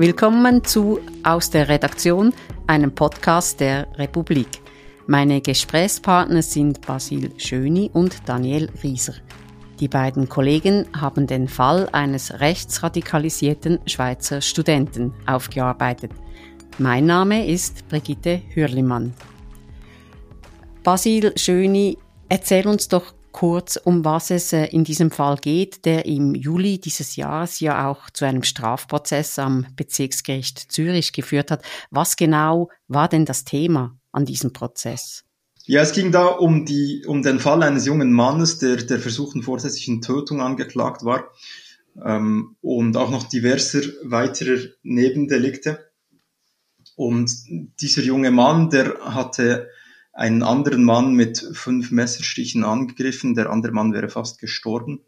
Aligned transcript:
Willkommen 0.00 0.64
zu 0.64 0.98
Aus 1.24 1.50
der 1.50 1.68
Redaktion, 1.68 2.32
einem 2.66 2.94
Podcast 2.94 3.60
der 3.60 3.86
Republik. 3.98 4.48
Meine 5.06 5.42
Gesprächspartner 5.42 6.40
sind 6.40 6.80
Basil 6.86 7.30
Schöni 7.36 7.90
und 7.92 8.26
Daniel 8.26 8.70
Rieser. 8.82 9.12
Die 9.78 9.88
beiden 9.88 10.26
Kollegen 10.26 10.86
haben 10.98 11.26
den 11.26 11.48
Fall 11.48 11.86
eines 11.92 12.40
rechtsradikalisierten 12.40 13.78
Schweizer 13.84 14.40
Studenten 14.40 15.12
aufgearbeitet. 15.26 16.12
Mein 16.78 17.04
Name 17.04 17.46
ist 17.46 17.86
Brigitte 17.90 18.40
Hürlimann. 18.54 19.12
Basil 20.82 21.34
Schöni, 21.36 21.98
erzähl 22.30 22.66
uns 22.66 22.88
doch 22.88 23.12
kurz, 23.32 23.76
um 23.76 24.04
was 24.04 24.30
es 24.30 24.52
äh, 24.52 24.66
in 24.66 24.84
diesem 24.84 25.10
Fall 25.10 25.36
geht, 25.36 25.84
der 25.84 26.06
im 26.06 26.34
Juli 26.34 26.80
dieses 26.80 27.16
Jahres 27.16 27.60
ja 27.60 27.88
auch 27.88 28.10
zu 28.10 28.24
einem 28.24 28.42
Strafprozess 28.42 29.38
am 29.38 29.66
Bezirksgericht 29.76 30.72
Zürich 30.72 31.12
geführt 31.12 31.50
hat. 31.50 31.62
Was 31.90 32.16
genau 32.16 32.70
war 32.88 33.08
denn 33.08 33.24
das 33.24 33.44
Thema 33.44 33.98
an 34.12 34.24
diesem 34.24 34.52
Prozess? 34.52 35.24
Ja, 35.64 35.82
es 35.82 35.92
ging 35.92 36.10
da 36.10 36.26
um 36.26 36.64
die, 36.66 37.04
um 37.06 37.22
den 37.22 37.38
Fall 37.38 37.62
eines 37.62 37.86
jungen 37.86 38.12
Mannes, 38.12 38.58
der 38.58 38.76
der 38.76 38.98
versuchten 38.98 39.42
vorsätzlichen 39.42 40.02
Tötung 40.02 40.40
angeklagt 40.40 41.04
war, 41.04 41.30
ähm, 42.04 42.56
und 42.60 42.96
auch 42.96 43.10
noch 43.10 43.28
diverser 43.28 43.82
weiterer 44.04 44.58
Nebendelikte. 44.82 45.90
Und 46.96 47.30
dieser 47.80 48.02
junge 48.02 48.30
Mann, 48.30 48.70
der 48.70 48.98
hatte 49.00 49.68
einen 50.12 50.42
anderen 50.42 50.84
Mann 50.84 51.14
mit 51.14 51.38
fünf 51.52 51.90
Messerstichen 51.90 52.64
angegriffen. 52.64 53.34
Der 53.34 53.50
andere 53.50 53.72
Mann 53.72 53.92
wäre 53.92 54.08
fast 54.08 54.38
gestorben. 54.38 55.00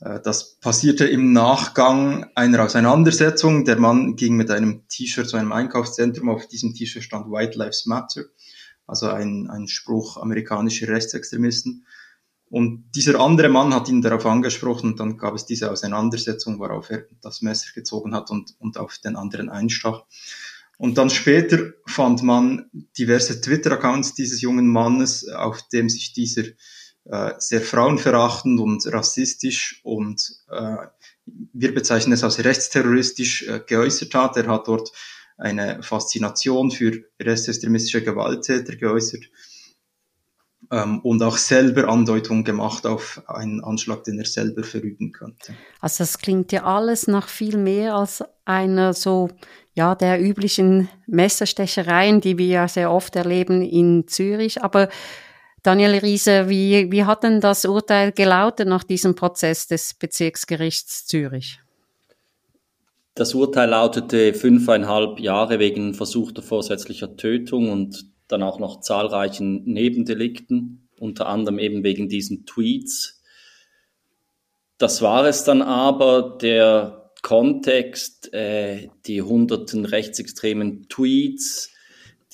Äh, 0.00 0.20
das 0.22 0.56
passierte 0.56 1.06
im 1.06 1.32
Nachgang 1.32 2.26
einer 2.34 2.64
Auseinandersetzung. 2.64 3.64
Der 3.64 3.78
Mann 3.78 4.16
ging 4.16 4.36
mit 4.36 4.50
einem 4.50 4.86
T-Shirt 4.88 5.28
zu 5.28 5.36
einem 5.36 5.52
Einkaufszentrum. 5.52 6.28
Auf 6.28 6.46
diesem 6.48 6.74
T-Shirt 6.74 7.02
stand 7.02 7.30
White 7.30 7.58
Lives 7.58 7.86
Matter, 7.86 8.24
also 8.86 9.08
ein, 9.08 9.48
ein 9.50 9.68
Spruch 9.68 10.16
amerikanischer 10.18 10.88
Rechtsextremisten. 10.88 11.86
Und 12.50 12.92
dieser 12.94 13.18
andere 13.18 13.48
Mann 13.48 13.74
hat 13.74 13.88
ihn 13.88 14.02
darauf 14.02 14.26
angesprochen 14.26 14.92
und 14.92 15.00
dann 15.00 15.16
gab 15.16 15.34
es 15.34 15.44
diese 15.44 15.72
Auseinandersetzung, 15.72 16.60
worauf 16.60 16.88
er 16.90 17.06
das 17.20 17.42
Messer 17.42 17.72
gezogen 17.74 18.14
hat 18.14 18.30
und, 18.30 18.54
und 18.60 18.76
auf 18.78 18.98
den 18.98 19.16
anderen 19.16 19.48
einstach. 19.48 20.04
Und 20.78 20.98
dann 20.98 21.10
später 21.10 21.72
fand 21.86 22.22
man 22.22 22.70
diverse 22.98 23.40
Twitter-Accounts 23.40 24.14
dieses 24.14 24.40
jungen 24.40 24.66
Mannes, 24.66 25.28
auf 25.28 25.68
dem 25.68 25.88
sich 25.88 26.12
dieser 26.12 26.44
äh, 27.04 27.32
sehr 27.38 27.60
frauenverachtend 27.60 28.58
und 28.60 28.86
rassistisch 28.92 29.80
und 29.84 30.40
äh, 30.50 30.76
wir 31.26 31.74
bezeichnen 31.74 32.14
es 32.14 32.24
als 32.24 32.42
rechtsterroristisch 32.42 33.46
äh, 33.46 33.60
geäußert 33.66 34.14
hat. 34.14 34.36
Er 34.36 34.46
hat 34.46 34.68
dort 34.68 34.90
eine 35.36 35.82
Faszination 35.82 36.70
für 36.70 37.04
rechtsextremistische 37.20 38.02
Gewalttäter 38.02 38.76
geäußert 38.76 39.24
ähm, 40.70 41.00
und 41.00 41.22
auch 41.22 41.36
selber 41.36 41.88
Andeutung 41.88 42.44
gemacht 42.44 42.86
auf 42.86 43.22
einen 43.26 43.62
Anschlag, 43.62 44.04
den 44.04 44.18
er 44.18 44.26
selber 44.26 44.62
verüben 44.62 45.12
könnte. 45.12 45.54
Also 45.80 46.04
das 46.04 46.18
klingt 46.18 46.52
ja 46.52 46.64
alles 46.64 47.06
nach 47.06 47.28
viel 47.28 47.58
mehr 47.58 47.96
als 47.96 48.24
einer 48.44 48.92
so 48.92 49.28
ja 49.74 49.94
der 49.94 50.22
üblichen 50.22 50.88
Messerstechereien, 51.06 52.20
die 52.20 52.38
wir 52.38 52.46
ja 52.46 52.68
sehr 52.68 52.90
oft 52.90 53.16
erleben 53.16 53.62
in 53.62 54.06
Zürich. 54.06 54.62
Aber 54.62 54.88
Daniel 55.62 55.98
Riese, 55.98 56.48
wie, 56.48 56.90
wie 56.92 57.04
hat 57.04 57.24
denn 57.24 57.40
das 57.40 57.64
Urteil 57.64 58.12
gelautet 58.12 58.68
nach 58.68 58.84
diesem 58.84 59.14
Prozess 59.14 59.66
des 59.66 59.94
Bezirksgerichts 59.94 61.06
Zürich? 61.06 61.60
Das 63.14 63.34
Urteil 63.34 63.70
lautete 63.70 64.34
fünfeinhalb 64.34 65.20
Jahre 65.20 65.58
wegen 65.58 65.94
versuchter 65.94 66.42
vorsätzlicher 66.42 67.16
Tötung 67.16 67.70
und 67.70 68.06
dann 68.28 68.42
auch 68.42 68.58
noch 68.58 68.80
zahlreichen 68.80 69.64
Nebendelikten, 69.64 70.88
unter 70.98 71.26
anderem 71.26 71.58
eben 71.58 71.84
wegen 71.84 72.08
diesen 72.08 72.44
Tweets. 72.44 73.22
Das 74.78 75.02
war 75.02 75.24
es 75.26 75.44
dann 75.44 75.62
aber, 75.62 76.36
der 76.40 77.03
Kontext, 77.24 78.34
äh, 78.34 78.88
die 79.06 79.22
hunderten 79.22 79.86
rechtsextremen 79.86 80.90
Tweets, 80.90 81.70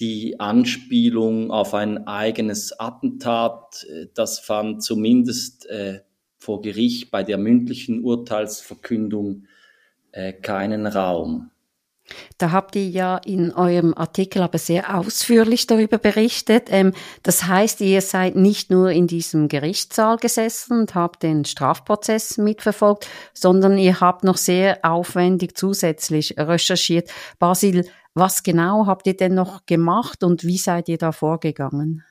die 0.00 0.40
Anspielung 0.40 1.52
auf 1.52 1.74
ein 1.74 2.08
eigenes 2.08 2.78
Attentat, 2.78 3.86
äh, 3.88 4.06
das 4.14 4.40
fand 4.40 4.82
zumindest 4.82 5.66
äh, 5.66 6.00
vor 6.38 6.60
Gericht 6.60 7.12
bei 7.12 7.22
der 7.22 7.38
mündlichen 7.38 8.02
Urteilsverkündung 8.02 9.44
äh, 10.10 10.32
keinen 10.32 10.88
Raum. 10.88 11.52
Da 12.38 12.52
habt 12.52 12.76
ihr 12.76 12.88
ja 12.88 13.16
in 13.18 13.52
eurem 13.52 13.94
Artikel 13.94 14.42
aber 14.42 14.58
sehr 14.58 14.96
ausführlich 14.96 15.66
darüber 15.66 15.98
berichtet. 15.98 16.68
Ähm, 16.70 16.92
das 17.22 17.46
heißt, 17.46 17.80
ihr 17.80 18.00
seid 18.00 18.36
nicht 18.36 18.70
nur 18.70 18.90
in 18.90 19.06
diesem 19.06 19.48
Gerichtssaal 19.48 20.16
gesessen 20.16 20.80
und 20.80 20.94
habt 20.94 21.22
den 21.22 21.44
Strafprozess 21.44 22.38
mitverfolgt, 22.38 23.08
sondern 23.34 23.78
ihr 23.78 24.00
habt 24.00 24.24
noch 24.24 24.36
sehr 24.36 24.78
aufwendig 24.82 25.56
zusätzlich 25.56 26.34
recherchiert. 26.38 27.10
Basil, 27.38 27.84
was 28.14 28.42
genau 28.42 28.86
habt 28.86 29.06
ihr 29.06 29.16
denn 29.16 29.34
noch 29.34 29.66
gemacht 29.66 30.24
und 30.24 30.44
wie 30.44 30.58
seid 30.58 30.88
ihr 30.88 30.98
da 30.98 31.12
vorgegangen? 31.12 32.04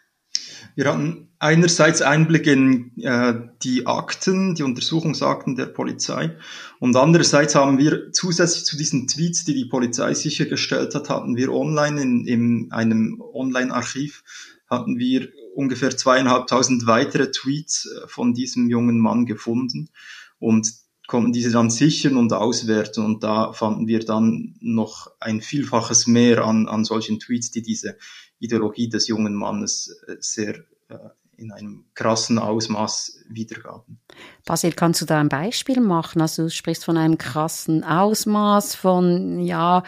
Wir 0.75 0.87
hatten 0.87 1.29
einerseits 1.39 2.01
Einblick 2.01 2.47
in 2.47 2.91
äh, 3.01 3.33
die 3.63 3.87
Akten, 3.87 4.55
die 4.55 4.63
Untersuchungsakten 4.63 5.55
der 5.55 5.67
Polizei 5.67 6.37
und 6.79 6.95
andererseits 6.95 7.55
haben 7.55 7.77
wir 7.77 8.11
zusätzlich 8.11 8.65
zu 8.65 8.77
diesen 8.77 9.07
Tweets, 9.07 9.45
die 9.45 9.53
die 9.53 9.65
Polizei 9.65 10.13
sichergestellt 10.13 10.95
hat, 10.95 11.09
hatten 11.09 11.35
wir 11.35 11.51
online 11.51 12.01
in, 12.01 12.25
in 12.25 12.71
einem 12.71 13.21
Online-Archiv 13.33 14.23
hatten 14.69 14.99
wir 14.99 15.29
ungefähr 15.55 15.95
zweieinhalbtausend 15.95 16.85
weitere 16.85 17.31
Tweets 17.31 17.85
äh, 17.85 18.07
von 18.07 18.33
diesem 18.33 18.69
jungen 18.69 18.99
Mann 18.99 19.25
gefunden 19.25 19.89
und 20.37 20.71
konnten 21.07 21.33
diese 21.33 21.51
dann 21.51 21.71
sichern 21.71 22.17
und 22.17 22.31
auswerten. 22.33 23.03
Und 23.03 23.23
da 23.23 23.51
fanden 23.51 23.87
wir 23.87 23.99
dann 23.99 24.55
noch 24.61 25.11
ein 25.19 25.41
Vielfaches 25.41 26.05
mehr 26.05 26.45
an, 26.45 26.67
an 26.67 26.85
solchen 26.85 27.19
Tweets, 27.19 27.49
die 27.49 27.63
diese 27.63 27.97
Ideologie 28.39 28.89
des 28.89 29.07
jungen 29.07 29.35
Mannes 29.35 30.01
äh, 30.07 30.15
sehr 30.19 30.55
äh, 30.89 30.97
in 31.37 31.51
einem 31.51 31.85
krassen 31.93 32.37
Ausmaß 32.37 33.23
wiedergaben. 33.29 33.99
Basil, 34.45 34.73
kannst 34.73 35.01
du 35.01 35.05
da 35.05 35.19
ein 35.19 35.29
Beispiel 35.29 35.79
machen? 35.79 36.21
Also 36.21 36.43
du 36.43 36.49
sprichst 36.49 36.83
von 36.83 36.97
einem 36.97 37.17
krassen 37.17 37.83
Ausmaß 37.83 38.75
von, 38.75 39.39
ja, 39.39 39.83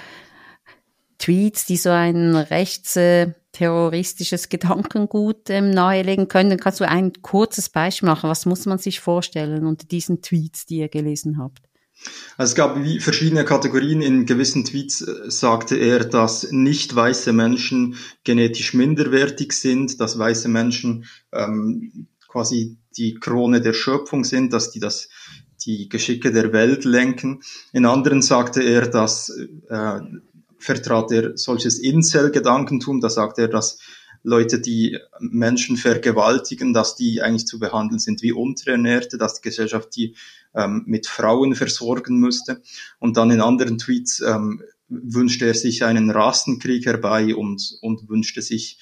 Tweets, 1.22 1.66
die 1.66 1.78
so 1.78 1.92
ein 1.92 2.36
rechtsterroristisches 2.36 4.50
Gedankengut 4.50 5.52
ähm, 5.52 5.70
nahelegen 5.70 6.28
können. 6.28 6.60
Kannst 6.60 6.80
du 6.80 6.88
ein 6.88 7.14
kurzes 7.22 7.70
Beispiel 7.70 8.10
machen? 8.10 8.28
Was 8.30 8.48
muss 8.48 8.66
man 8.66 8.80
sich 8.80 9.00
vorstellen 9.00 9.68
unter 9.68 9.86
diesen 9.86 10.24
Tweets, 10.24 10.66
die 10.66 10.78
ihr 10.78 10.90
gelesen 10.90 11.38
habt? 11.38 11.70
Also 12.38 12.52
es 12.52 12.56
gab 12.56 12.78
verschiedene 13.00 13.46
Kategorien. 13.46 14.02
In 14.02 14.26
gewissen 14.26 14.66
Tweets 14.66 15.02
äh, 15.02 15.30
sagte 15.30 15.76
er, 15.76 16.06
dass 16.06 16.52
nicht 16.52 16.96
weiße 16.96 17.34
Menschen 17.34 17.96
genetisch 18.24 18.74
minderwertig 18.74 19.54
sind, 19.54 20.00
dass 20.00 20.18
weiße 20.18 20.48
Menschen 20.48 21.06
ähm, 21.32 22.08
quasi 22.28 22.78
die 22.98 23.16
Krone 23.16 23.62
der 23.62 23.74
Schöpfung 23.74 24.24
sind, 24.24 24.54
dass 24.54 24.72
die 24.72 24.80
das 24.80 25.10
die 25.66 25.90
Geschicke 25.90 26.32
der 26.32 26.54
Welt 26.54 26.86
lenken. 26.86 27.42
In 27.72 27.86
anderen 27.86 28.22
sagte 28.22 28.64
er, 28.64 28.88
dass 28.88 29.30
äh, 29.70 30.00
vertrat 30.58 31.12
er 31.12 31.38
solches 31.38 31.78
Incel-Gedankentum, 31.80 33.00
da 33.00 33.10
sagte 33.10 33.44
er, 33.44 33.48
dass 33.48 33.78
Leute, 34.24 34.60
die 34.60 35.00
Menschen 35.20 35.78
vergewaltigen, 35.78 36.74
dass 36.74 36.96
die 36.96 37.22
eigentlich 37.22 37.48
zu 37.48 37.60
behandeln 37.60 38.00
sind 38.00 38.22
wie 38.22 38.32
Unterernährte, 38.32 39.18
dass 39.18 39.36
die 39.36 39.50
Gesellschaft 39.50 39.96
die 39.96 40.16
ähm, 40.56 40.84
mit 40.86 41.08
Frauen 41.08 41.56
versorgen 41.56 42.20
müsste. 42.20 42.62
Und 43.00 43.18
dann 43.18 43.32
in 43.32 43.42
anderen 43.42 43.78
Tweets 43.78 44.22
ähm, 44.22 44.62
wünschte 44.90 45.46
er 45.46 45.54
sich 45.54 45.84
einen 45.84 46.10
Rassenkrieg 46.10 46.86
herbei 46.86 47.36
und, 47.36 47.78
und 47.82 48.10
wünschte 48.10 48.42
sich 48.42 48.80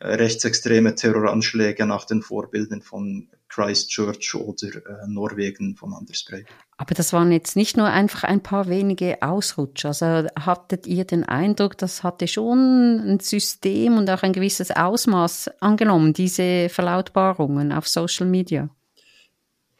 äh, 0.00 0.14
rechtsextreme 0.14 0.94
Terroranschläge 0.94 1.84
nach 1.86 2.04
den 2.04 2.22
Vorbildern 2.22 2.82
von 2.82 3.28
Christchurch 3.48 4.34
oder 4.34 4.68
äh, 4.68 5.08
Norwegen 5.08 5.74
von 5.76 5.94
Anders 5.94 6.24
Breivik. 6.24 6.46
Aber 6.76 6.94
das 6.94 7.12
waren 7.12 7.32
jetzt 7.32 7.56
nicht 7.56 7.76
nur 7.76 7.86
einfach 7.86 8.22
ein 8.22 8.42
paar 8.42 8.68
wenige 8.68 9.20
Ausrutscher. 9.22 9.88
Also 9.88 10.28
hattet 10.38 10.86
ihr 10.86 11.04
den 11.04 11.24
Eindruck, 11.24 11.76
das 11.76 12.04
hatte 12.04 12.28
schon 12.28 13.00
ein 13.00 13.20
System 13.20 13.96
und 13.96 14.08
auch 14.10 14.22
ein 14.22 14.32
gewisses 14.32 14.70
Ausmaß 14.70 15.50
angenommen, 15.60 16.12
diese 16.12 16.68
Verlautbarungen 16.68 17.72
auf 17.72 17.88
Social 17.88 18.26
Media? 18.26 18.70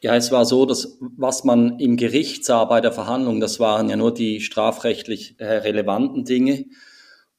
Ja, 0.00 0.14
es 0.14 0.30
war 0.30 0.44
so, 0.44 0.64
dass 0.64 0.96
was 1.00 1.42
man 1.42 1.80
im 1.80 1.96
Gericht 1.96 2.44
sah 2.44 2.64
bei 2.64 2.80
der 2.80 2.92
Verhandlung, 2.92 3.40
das 3.40 3.58
waren 3.58 3.88
ja 3.88 3.96
nur 3.96 4.14
die 4.14 4.40
strafrechtlich 4.40 5.34
äh, 5.38 5.44
relevanten 5.44 6.24
Dinge. 6.24 6.66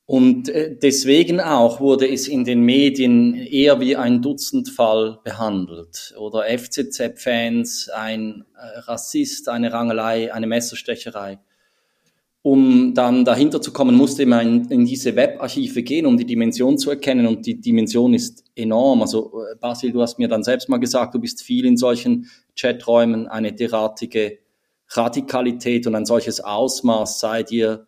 Und 0.05 0.49
äh, 0.49 0.75
deswegen 0.75 1.39
auch 1.39 1.79
wurde 1.79 2.09
es 2.09 2.27
in 2.27 2.43
den 2.43 2.61
Medien 2.61 3.35
eher 3.35 3.79
wie 3.79 3.95
ein 3.95 4.21
Dutzendfall 4.21 5.19
behandelt. 5.23 6.15
Oder 6.17 6.45
FCZ-Fans, 6.45 7.89
ein 7.89 8.43
äh, 8.55 8.79
Rassist, 8.79 9.47
eine 9.47 9.71
Rangelei, 9.71 10.33
eine 10.33 10.47
Messerstecherei. 10.47 11.39
Um 12.41 12.93
dann 12.93 13.25
dahinter 13.25 13.61
zu 13.61 13.73
kommen, 13.73 13.95
musste 13.95 14.25
man 14.25 14.47
in, 14.47 14.71
in 14.71 14.85
diese 14.85 15.15
Webarchive 15.15 15.83
gehen, 15.83 16.05
um 16.05 16.17
die 16.17 16.25
Dimension 16.25 16.77
zu 16.77 16.89
erkennen. 16.89 17.27
Und 17.27 17.45
die 17.45 17.59
Dimension 17.59 18.13
ist 18.13 18.45
enorm. 18.55 19.01
Also 19.01 19.43
äh, 19.43 19.55
Basil, 19.59 19.91
du 19.91 20.01
hast 20.01 20.19
mir 20.19 20.27
dann 20.27 20.43
selbst 20.43 20.69
mal 20.69 20.77
gesagt, 20.77 21.15
du 21.15 21.19
bist 21.19 21.43
viel 21.43 21.65
in 21.65 21.75
solchen 21.75 22.29
Chaträumen. 22.55 23.27
Eine 23.27 23.51
derartige 23.51 24.39
Radikalität 24.87 25.85
und 25.85 25.95
ein 25.95 26.05
solches 26.05 26.39
Ausmaß 26.39 27.19
sei 27.19 27.43
dir 27.43 27.87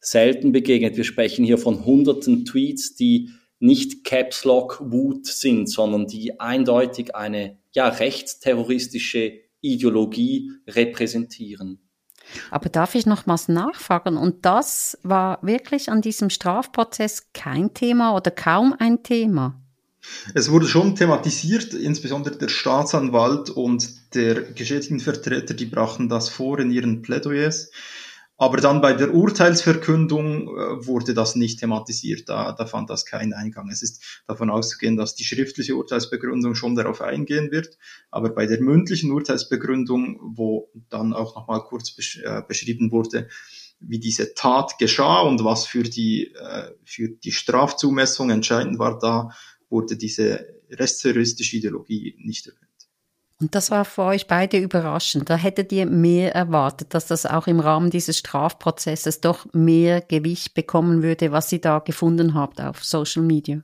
selten 0.00 0.52
begegnet. 0.52 0.96
Wir 0.96 1.04
sprechen 1.04 1.44
hier 1.44 1.58
von 1.58 1.84
hunderten 1.84 2.46
Tweets, 2.46 2.94
die 2.94 3.30
nicht 3.58 4.04
Caps 4.04 4.44
Lock 4.44 4.80
Wut 4.82 5.26
sind, 5.26 5.68
sondern 5.68 6.06
die 6.06 6.40
eindeutig 6.40 7.14
eine 7.14 7.58
ja 7.72 7.88
rechtsterroristische 7.88 9.34
Ideologie 9.60 10.52
repräsentieren. 10.66 11.89
Aber 12.50 12.68
darf 12.68 12.94
ich 12.94 13.06
nochmals 13.06 13.48
nachfragen? 13.48 14.16
Und 14.16 14.44
das 14.44 14.98
war 15.02 15.38
wirklich 15.42 15.90
an 15.90 16.02
diesem 16.02 16.30
Strafprozess 16.30 17.28
kein 17.32 17.74
Thema 17.74 18.14
oder 18.14 18.30
kaum 18.30 18.74
ein 18.78 19.02
Thema? 19.02 19.60
Es 20.34 20.50
wurde 20.50 20.66
schon 20.66 20.96
thematisiert, 20.96 21.74
insbesondere 21.74 22.36
der 22.36 22.48
Staatsanwalt 22.48 23.50
und 23.50 24.14
der 24.14 24.42
geschädigten 24.42 25.00
Vertreter, 25.00 25.54
die 25.54 25.66
brachten 25.66 26.08
das 26.08 26.28
vor 26.28 26.58
in 26.58 26.70
ihren 26.70 27.02
Plädoyers. 27.02 27.70
Aber 28.40 28.56
dann 28.56 28.80
bei 28.80 28.94
der 28.94 29.12
Urteilsverkündung 29.12 30.48
äh, 30.48 30.86
wurde 30.86 31.12
das 31.12 31.36
nicht 31.36 31.60
thematisiert. 31.60 32.26
Da, 32.30 32.52
da 32.52 32.64
fand 32.64 32.88
das 32.88 33.04
keinen 33.04 33.34
Eingang. 33.34 33.68
Es 33.68 33.82
ist 33.82 34.22
davon 34.26 34.48
auszugehen, 34.48 34.96
dass 34.96 35.14
die 35.14 35.24
schriftliche 35.24 35.76
Urteilsbegründung 35.76 36.54
schon 36.54 36.74
darauf 36.74 37.02
eingehen 37.02 37.50
wird. 37.50 37.76
Aber 38.10 38.30
bei 38.30 38.46
der 38.46 38.62
mündlichen 38.62 39.12
Urteilsbegründung, 39.12 40.18
wo 40.22 40.70
dann 40.88 41.12
auch 41.12 41.36
nochmal 41.36 41.62
kurz 41.64 41.90
besch 41.90 42.22
äh, 42.24 42.40
beschrieben 42.48 42.92
wurde, 42.92 43.28
wie 43.78 43.98
diese 43.98 44.32
Tat 44.32 44.78
geschah 44.78 45.20
und 45.20 45.44
was 45.44 45.66
für 45.66 45.82
die, 45.82 46.32
äh, 46.34 46.70
für 46.86 47.10
die 47.10 47.32
Strafzumessung 47.32 48.30
entscheidend 48.30 48.78
war, 48.78 48.98
da 48.98 49.36
wurde 49.68 49.98
diese 49.98 50.46
rechtsterroristische 50.70 51.58
Ideologie 51.58 52.16
nicht 52.18 52.46
erwähnt. 52.46 52.69
Und 53.40 53.54
das 53.54 53.70
war 53.70 53.86
für 53.86 54.02
euch 54.02 54.26
beide 54.26 54.58
überraschend. 54.58 55.30
Da 55.30 55.36
hättet 55.36 55.72
ihr 55.72 55.86
mehr 55.86 56.34
erwartet, 56.34 56.92
dass 56.92 57.06
das 57.06 57.24
auch 57.24 57.46
im 57.46 57.58
Rahmen 57.58 57.90
dieses 57.90 58.18
Strafprozesses 58.18 59.22
doch 59.22 59.46
mehr 59.54 60.02
Gewicht 60.02 60.52
bekommen 60.52 61.02
würde, 61.02 61.32
was 61.32 61.50
ihr 61.50 61.60
da 61.60 61.78
gefunden 61.78 62.34
habt 62.34 62.60
auf 62.60 62.84
Social 62.84 63.22
Media. 63.22 63.62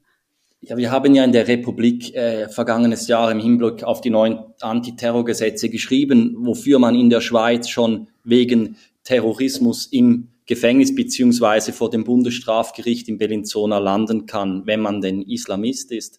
Ja, 0.63 0.79
wir 0.79 0.91
haben 0.91 1.15
ja 1.15 1.23
in 1.23 1.33
der 1.33 1.47
Republik 1.47 2.15
äh, 2.15 2.49
vergangenes 2.49 3.07
Jahr 3.07 3.31
im 3.31 3.39
Hinblick 3.39 3.85
auf 3.85 4.01
die 4.01 4.09
neuen 4.09 4.39
Antiterrorgesetze 4.61 5.69
geschrieben, 5.69 6.35
wofür 6.39 6.79
man 6.79 6.95
in 6.95 7.11
der 7.11 7.21
Schweiz 7.21 7.69
schon 7.69 8.09
wegen 8.25 8.77
Terrorismus 9.05 9.87
im 9.87 10.29
Gefängnis 10.47 10.95
beziehungsweise 10.95 11.73
vor 11.73 11.91
dem 11.91 12.05
Bundesstrafgericht 12.05 13.09
in 13.09 13.19
Bellinzona 13.19 13.79
landen 13.79 14.27
kann, 14.27 14.67
wenn 14.67 14.81
man 14.81 15.03
denn 15.03 15.23
Islamist 15.23 15.93
ist. 15.93 16.19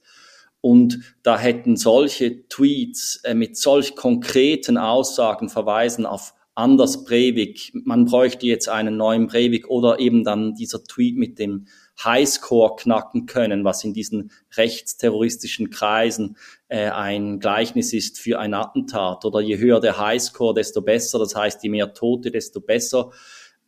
Und 0.67 1.15
da 1.23 1.39
hätten 1.39 1.77
solche 1.77 2.45
Tweets 2.49 3.21
äh, 3.23 3.33
mit 3.33 3.55
solch 3.55 3.95
konkreten 3.95 4.77
Aussagen 4.77 5.47
verweisen 5.47 6.05
auf 6.05 6.33
Anders 6.55 7.05
Breivik. 7.05 7.71
Man 7.85 8.03
bräuchte 8.03 8.47
jetzt 8.47 8.67
einen 8.67 8.97
neuen 8.97 9.27
Breivik 9.27 9.69
oder 9.69 9.99
eben 9.99 10.25
dann 10.25 10.55
dieser 10.55 10.83
Tweet 10.83 11.15
mit 11.15 11.39
dem 11.39 11.67
Highscore 12.03 12.75
knacken 12.75 13.27
können, 13.27 13.63
was 13.63 13.85
in 13.85 13.93
diesen 13.93 14.31
rechtsterroristischen 14.57 15.69
Kreisen 15.69 16.35
äh, 16.67 16.89
ein 16.89 17.39
Gleichnis 17.39 17.93
ist 17.93 18.19
für 18.19 18.37
ein 18.37 18.53
Attentat. 18.53 19.23
Oder 19.23 19.39
je 19.39 19.59
höher 19.59 19.79
der 19.79 19.97
Highscore, 19.97 20.53
desto 20.53 20.81
besser. 20.81 21.17
Das 21.17 21.33
heißt, 21.33 21.63
je 21.63 21.69
mehr 21.69 21.93
Tote, 21.93 22.29
desto 22.29 22.59
besser. 22.59 23.11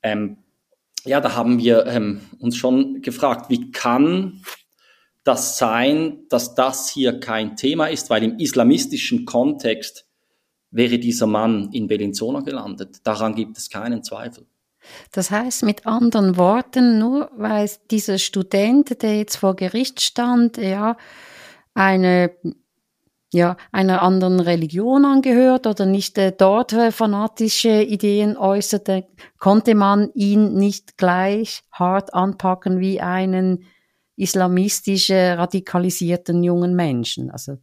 Ähm, 0.04 0.40
ja, 1.06 1.22
da 1.22 1.34
haben 1.34 1.60
wir 1.60 1.86
ähm, 1.86 2.19
uns 2.40 2.57
schon 2.57 3.02
gefragt, 3.02 3.50
wie 3.50 3.72
kann 3.72 4.42
das 5.30 5.60
sein, 5.60 6.24
dass 6.30 6.56
das 6.56 6.90
hier 6.90 7.20
kein 7.20 7.56
Thema 7.56 7.86
ist, 7.86 8.10
weil 8.10 8.24
im 8.24 8.40
islamistischen 8.40 9.26
Kontext 9.26 10.08
wäre 10.72 10.98
dieser 10.98 11.28
Mann 11.28 11.70
in 11.72 11.88
Bellinzona 11.88 12.40
gelandet. 12.40 13.02
Daran 13.04 13.36
gibt 13.36 13.56
es 13.60 13.70
keinen 13.70 14.04
Zweifel. 14.04 14.48
Das 15.12 15.30
heißt 15.30 15.62
mit 15.64 15.86
anderen 15.86 16.36
Worten, 16.36 16.98
nur 16.98 17.30
weil 17.38 17.70
dieser 17.92 18.18
Student, 18.18 19.04
der 19.04 19.18
jetzt 19.18 19.36
vor 19.36 19.56
Gericht 19.56 20.02
stand, 20.02 20.58
ja, 20.58 20.98
eine 21.76 22.31
ja, 23.31 23.58
einer 23.72 24.02
anderen 24.02 24.40
Religion 24.40 25.06
angehört 25.06 25.68
oder 25.68 25.86
nicht 25.86 26.18
äh, 26.18 26.31
dort 26.36 26.74
äh, 26.74 26.92
fanatische 26.92 27.84
Ideen 27.84 28.36
äußerte, 28.36 29.06
konnte 29.38 29.76
man 29.76 30.10
ihn 30.16 30.56
nicht 30.56 30.98
gleich 30.98 31.62
hart 31.72 32.16
anpacken 32.16 32.80
wie 32.80 33.00
einen 33.00 33.66
islamistische, 34.19 35.38
radikalisierten 35.38 36.44
jungen 36.44 36.75
Menschen. 36.75 37.31
Also 37.31 37.57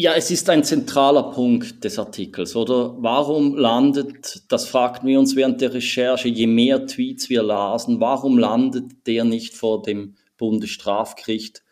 ja, 0.00 0.14
es 0.14 0.30
ist 0.30 0.48
ein 0.48 0.62
zentraler 0.62 1.24
Punkt 1.32 1.82
des 1.82 1.98
Artikels, 1.98 2.54
oder? 2.54 2.94
Warum 2.98 3.56
landet, 3.56 4.44
das 4.48 4.68
fragten 4.68 5.08
wir 5.08 5.18
uns 5.18 5.34
während 5.34 5.60
der 5.60 5.74
Recherche, 5.74 6.28
je 6.28 6.46
mehr 6.46 6.86
Tweets 6.86 7.28
wir 7.28 7.42
lasen, 7.42 8.00
warum 8.00 8.38
landet 8.38 9.08
der 9.08 9.24
nicht 9.24 9.56
vor 9.56 9.82
dem 9.82 10.14
Bundesstrafgericht, 10.36 11.64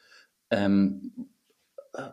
ähm, 0.50 1.12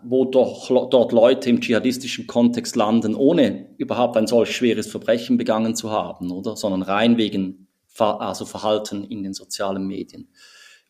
wo 0.04 0.26
doch 0.26 0.68
dort 0.92 1.12
Leute 1.14 1.50
im 1.50 1.62
dschihadistischen 1.62 2.28
Kontext 2.28 2.76
landen, 2.76 3.16
ohne 3.16 3.74
überhaupt 3.78 4.16
ein 4.16 4.28
solch 4.28 4.56
schweres 4.56 4.86
Verbrechen 4.86 5.38
begangen 5.38 5.76
zu 5.76 5.90
haben, 5.90 6.30
oder? 6.30 6.56
Sondern 6.56 6.84
rein 6.84 7.18
wegen 7.18 7.63
also 8.00 8.46
Verhalten 8.46 9.04
in 9.04 9.24
den 9.24 9.34
sozialen 9.34 9.86
Medien. 9.86 10.30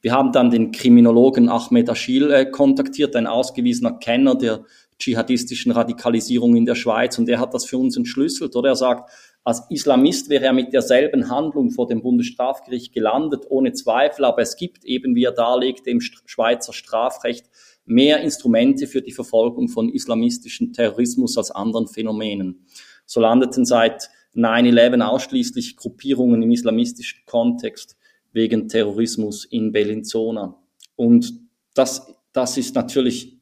Wir 0.01 0.11
haben 0.11 0.33
dann 0.33 0.51
den 0.51 0.71
Kriminologen 0.71 1.47
Ahmed 1.47 1.89
Aschil 1.89 2.29
äh, 2.31 2.45
kontaktiert, 2.45 3.15
ein 3.15 3.25
ausgewiesener 3.25 3.93
Kenner 3.93 4.35
der 4.35 4.65
dschihadistischen 4.99 5.71
Radikalisierung 5.71 6.55
in 6.55 6.65
der 6.65 6.75
Schweiz 6.75 7.17
und 7.17 7.25
der 7.27 7.39
hat 7.39 7.53
das 7.53 7.65
für 7.65 7.77
uns 7.77 7.95
entschlüsselt, 7.95 8.55
oder? 8.55 8.71
Er 8.71 8.75
sagt, 8.75 9.09
als 9.45 9.63
Islamist 9.69 10.29
wäre 10.29 10.45
er 10.45 10.53
mit 10.53 10.71
derselben 10.71 11.29
Handlung 11.29 11.71
vor 11.71 11.87
dem 11.87 12.01
Bundesstrafgericht 12.01 12.93
gelandet, 12.93 13.45
ohne 13.49 13.73
Zweifel, 13.73 14.25
aber 14.25 14.41
es 14.41 14.55
gibt 14.55 14.85
eben, 14.85 15.15
wie 15.15 15.25
er 15.25 15.31
darlegt, 15.33 15.87
im 15.87 15.99
Schweizer 16.01 16.73
Strafrecht 16.73 17.49
mehr 17.85 18.21
Instrumente 18.21 18.87
für 18.87 19.01
die 19.01 19.11
Verfolgung 19.11 19.67
von 19.67 19.89
islamistischem 19.89 20.71
Terrorismus 20.71 21.37
als 21.37 21.51
anderen 21.51 21.87
Phänomenen. 21.87 22.65
So 23.05 23.19
landeten 23.19 23.65
seit 23.65 24.09
9-11 24.35 25.01
ausschließlich 25.01 25.77
Gruppierungen 25.77 26.41
im 26.41 26.51
islamistischen 26.51 27.21
Kontext 27.25 27.97
wegen 28.31 28.67
Terrorismus 28.67 29.45
in 29.45 29.71
Bellinzona. 29.71 30.57
Und 30.95 31.33
das, 31.73 32.15
das 32.33 32.57
ist 32.57 32.75
natürlich 32.75 33.39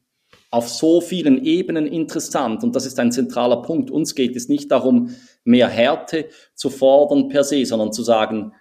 auf 0.50 0.68
so 0.68 1.00
vielen 1.00 1.44
Ebenen 1.44 1.86
interessant 1.86 2.62
und 2.62 2.76
das 2.76 2.84
ist 2.84 2.98
ein 2.98 3.10
zentraler 3.10 3.62
Punkt. 3.62 3.90
Uns 3.90 4.14
geht 4.14 4.36
es 4.36 4.48
nicht 4.48 4.70
darum, 4.70 5.14
mehr 5.44 5.68
Härte 5.68 6.28
zu 6.54 6.68
fordern 6.68 7.28
per 7.28 7.42
se, 7.42 7.64
sondern 7.64 7.92
zu 7.92 8.02
sagen, 8.02 8.52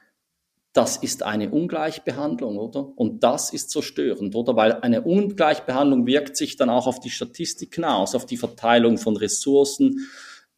das 0.73 0.95
ist 0.95 1.23
eine 1.23 1.49
Ungleichbehandlung, 1.49 2.57
oder? 2.57 2.97
Und 2.97 3.23
das 3.23 3.51
ist 3.51 3.71
so 3.71 3.81
störend, 3.81 4.35
oder? 4.35 4.55
Weil 4.55 4.79
eine 4.81 5.01
Ungleichbehandlung 5.01 6.05
wirkt 6.07 6.37
sich 6.37 6.55
dann 6.55 6.69
auch 6.69 6.87
auf 6.87 7.01
die 7.01 7.09
Statistiken 7.09 7.83
aus, 7.83 8.15
auf 8.15 8.25
die 8.25 8.37
Verteilung 8.37 8.97
von 8.97 9.17
Ressourcen, 9.17 10.07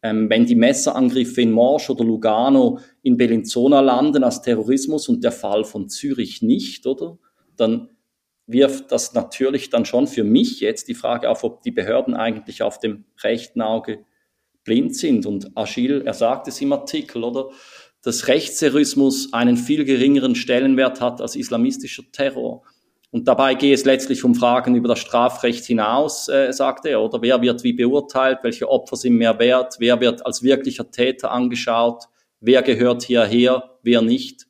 ähm, 0.04 0.28
wenn 0.28 0.44
die 0.44 0.54
Messerangriffe 0.54 1.40
in 1.40 1.50
Morsch 1.50 1.88
oder 1.88 2.04
Lugano 2.04 2.78
in 3.02 3.16
Bellinzona 3.16 3.80
landen 3.80 4.22
als 4.22 4.42
Terrorismus 4.42 5.08
und 5.08 5.24
der 5.24 5.32
Fall 5.32 5.64
von 5.64 5.88
Zürich 5.88 6.42
nicht, 6.42 6.86
oder? 6.86 7.18
Dann 7.56 7.88
wirft 8.46 8.92
das 8.92 9.14
natürlich 9.14 9.70
dann 9.70 9.86
schon 9.86 10.06
für 10.06 10.22
mich 10.22 10.60
jetzt 10.60 10.88
die 10.88 10.94
Frage 10.94 11.30
auf, 11.30 11.42
ob 11.42 11.62
die 11.62 11.70
Behörden 11.70 12.12
eigentlich 12.12 12.62
auf 12.62 12.78
dem 12.78 13.06
rechten 13.22 13.62
Auge 13.62 14.04
blind 14.62 14.94
sind. 14.94 15.24
Und 15.24 15.56
Achille, 15.56 16.04
er 16.04 16.12
sagt 16.12 16.48
es 16.48 16.60
im 16.60 16.74
Artikel, 16.74 17.24
oder? 17.24 17.48
Dass 18.02 18.28
Rechtsterrorismus 18.28 19.32
einen 19.32 19.56
viel 19.56 19.86
geringeren 19.86 20.34
Stellenwert 20.34 21.00
hat 21.00 21.22
als 21.22 21.34
islamistischer 21.34 22.04
Terror. 22.12 22.62
Und 23.14 23.28
dabei 23.28 23.54
gehe 23.54 23.72
es 23.72 23.84
letztlich 23.84 24.24
um 24.24 24.34
Fragen 24.34 24.74
über 24.74 24.88
das 24.88 24.98
Strafrecht 24.98 25.64
hinaus, 25.64 26.28
äh, 26.28 26.52
sagt 26.52 26.84
er, 26.84 27.00
oder? 27.00 27.22
Wer 27.22 27.40
wird 27.42 27.62
wie 27.62 27.72
beurteilt, 27.72 28.40
welche 28.42 28.68
Opfer 28.68 28.96
sind 28.96 29.14
mehr 29.14 29.38
wert, 29.38 29.76
wer 29.78 30.00
wird 30.00 30.26
als 30.26 30.42
wirklicher 30.42 30.90
Täter 30.90 31.30
angeschaut, 31.30 32.08
wer 32.40 32.60
gehört 32.62 33.04
hierher, 33.04 33.78
wer 33.84 34.02
nicht. 34.02 34.48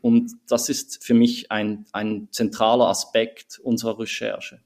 Und 0.00 0.32
das 0.48 0.68
ist 0.68 1.04
für 1.04 1.14
mich 1.14 1.52
ein, 1.52 1.86
ein 1.92 2.26
zentraler 2.32 2.88
Aspekt 2.88 3.60
unserer 3.62 4.00
Recherche. 4.00 4.60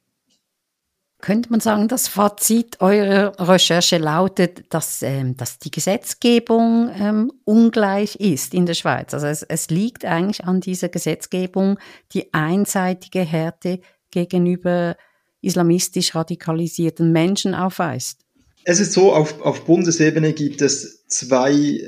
Könnte 1.24 1.50
man 1.50 1.60
sagen, 1.60 1.88
das 1.88 2.06
Fazit 2.06 2.82
eurer 2.82 3.32
Recherche 3.38 3.96
lautet, 3.96 4.64
dass, 4.68 5.00
ähm, 5.00 5.38
dass 5.38 5.58
die 5.58 5.70
Gesetzgebung 5.70 6.90
ähm, 6.94 7.32
ungleich 7.44 8.16
ist 8.16 8.52
in 8.52 8.66
der 8.66 8.74
Schweiz. 8.74 9.14
Also 9.14 9.28
es, 9.28 9.42
es 9.42 9.70
liegt 9.70 10.04
eigentlich 10.04 10.44
an 10.44 10.60
dieser 10.60 10.90
Gesetzgebung 10.90 11.78
die 12.12 12.34
einseitige 12.34 13.20
Härte 13.20 13.80
gegenüber 14.10 14.98
islamistisch 15.40 16.14
radikalisierten 16.14 17.10
Menschen 17.10 17.54
aufweist. 17.54 18.20
Es 18.64 18.78
ist 18.78 18.92
so, 18.92 19.14
auf, 19.14 19.40
auf 19.40 19.64
Bundesebene 19.64 20.34
gibt 20.34 20.60
es 20.60 21.06
zwei 21.06 21.80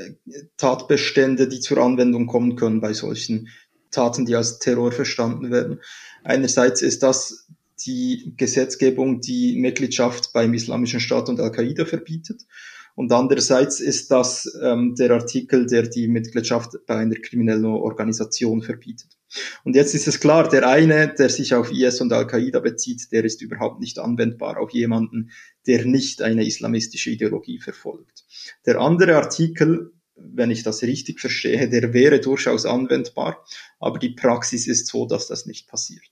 Tatbestände, 0.57 1.47
die 1.47 1.61
zur 1.61 1.77
Anwendung 1.77 2.27
kommen 2.27 2.57
können 2.57 2.81
bei 2.81 2.95
solchen 2.95 3.49
Taten, 3.91 4.25
die 4.25 4.35
als 4.35 4.61
Terror 4.61 4.93
verstanden 4.93 5.51
werden. 5.51 5.83
Einerseits 6.25 6.81
ist 6.81 7.03
das 7.03 7.47
die 7.85 8.33
Gesetzgebung, 8.37 9.21
die 9.21 9.57
Mitgliedschaft 9.57 10.33
beim 10.33 10.55
Islamischen 10.55 11.01
Staat 11.01 11.29
und 11.29 11.41
Al-Qaida 11.41 11.85
verbietet. 11.85 12.47
Und 12.95 13.13
andererseits 13.13 13.81
ist 13.81 14.11
das 14.11 14.51
ähm, 14.63 14.95
der 14.95 15.11
Artikel, 15.11 15.67
der 15.67 15.83
die 15.83 16.09
Mitgliedschaft 16.09 16.79
bei 16.87 16.97
einer 16.97 17.17
kriminellen 17.17 17.67
Organisation 17.67 18.63
verbietet. 18.63 19.19
Und 19.65 19.77
jetzt 19.77 19.95
ist 19.95 20.09
es 20.09 20.19
klar, 20.19 20.49
der 20.49 20.67
eine, 20.67 21.15
der 21.15 21.29
sich 21.29 21.53
auf 21.55 21.71
IS 21.71 22.01
und 22.01 22.13
Al-Qaida 22.13 22.61
bezieht, 22.61 23.13
der 23.13 23.25
ist 23.25 23.43
überhaupt 23.43 23.81
nicht 23.81 23.99
anwendbar 23.99 24.59
auf 24.59 24.71
jemanden, 24.71 25.31
der 25.67 25.85
nicht 25.85 26.23
eine 26.23 26.47
islamistische 26.47 27.11
Ideologie 27.11 27.61
verfolgt. 27.61 28.25
Der 28.65 28.81
andere 28.81 29.17
Artikel, 29.17 29.93
wenn 30.15 30.51
ich 30.51 30.63
das 30.63 30.83
richtig 30.83 31.21
verstehe, 31.21 31.69
der 31.69 31.93
wäre 31.93 32.21
durchaus 32.21 32.65
anwendbar, 32.65 33.45
aber 33.79 33.99
die 33.99 34.15
Praxis 34.15 34.67
ist 34.67 34.87
so, 34.87 35.07
dass 35.07 35.27
das 35.27 35.45
nicht 35.45 35.69
passiert. 35.69 36.05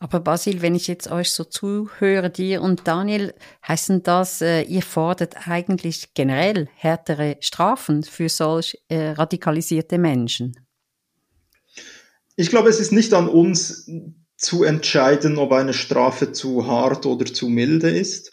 Aber 0.00 0.20
Basil, 0.20 0.62
wenn 0.62 0.76
ich 0.76 0.86
jetzt 0.86 1.10
euch 1.10 1.32
so 1.32 1.42
zuhöre, 1.42 2.30
dir 2.30 2.62
und 2.62 2.86
Daniel, 2.86 3.34
heißen 3.66 4.04
das, 4.04 4.40
äh, 4.40 4.62
ihr 4.62 4.82
fordert 4.82 5.48
eigentlich 5.48 6.14
generell 6.14 6.68
härtere 6.76 7.36
Strafen 7.40 8.04
für 8.04 8.28
solch 8.28 8.78
äh, 8.88 9.10
radikalisierte 9.10 9.98
Menschen? 9.98 10.54
Ich 12.36 12.50
glaube, 12.50 12.68
es 12.68 12.78
ist 12.78 12.92
nicht 12.92 13.12
an 13.12 13.28
uns 13.28 13.90
zu 14.36 14.62
entscheiden, 14.62 15.36
ob 15.36 15.50
eine 15.52 15.74
Strafe 15.74 16.30
zu 16.30 16.68
hart 16.68 17.04
oder 17.04 17.26
zu 17.26 17.48
milde 17.48 17.90
ist. 17.90 18.32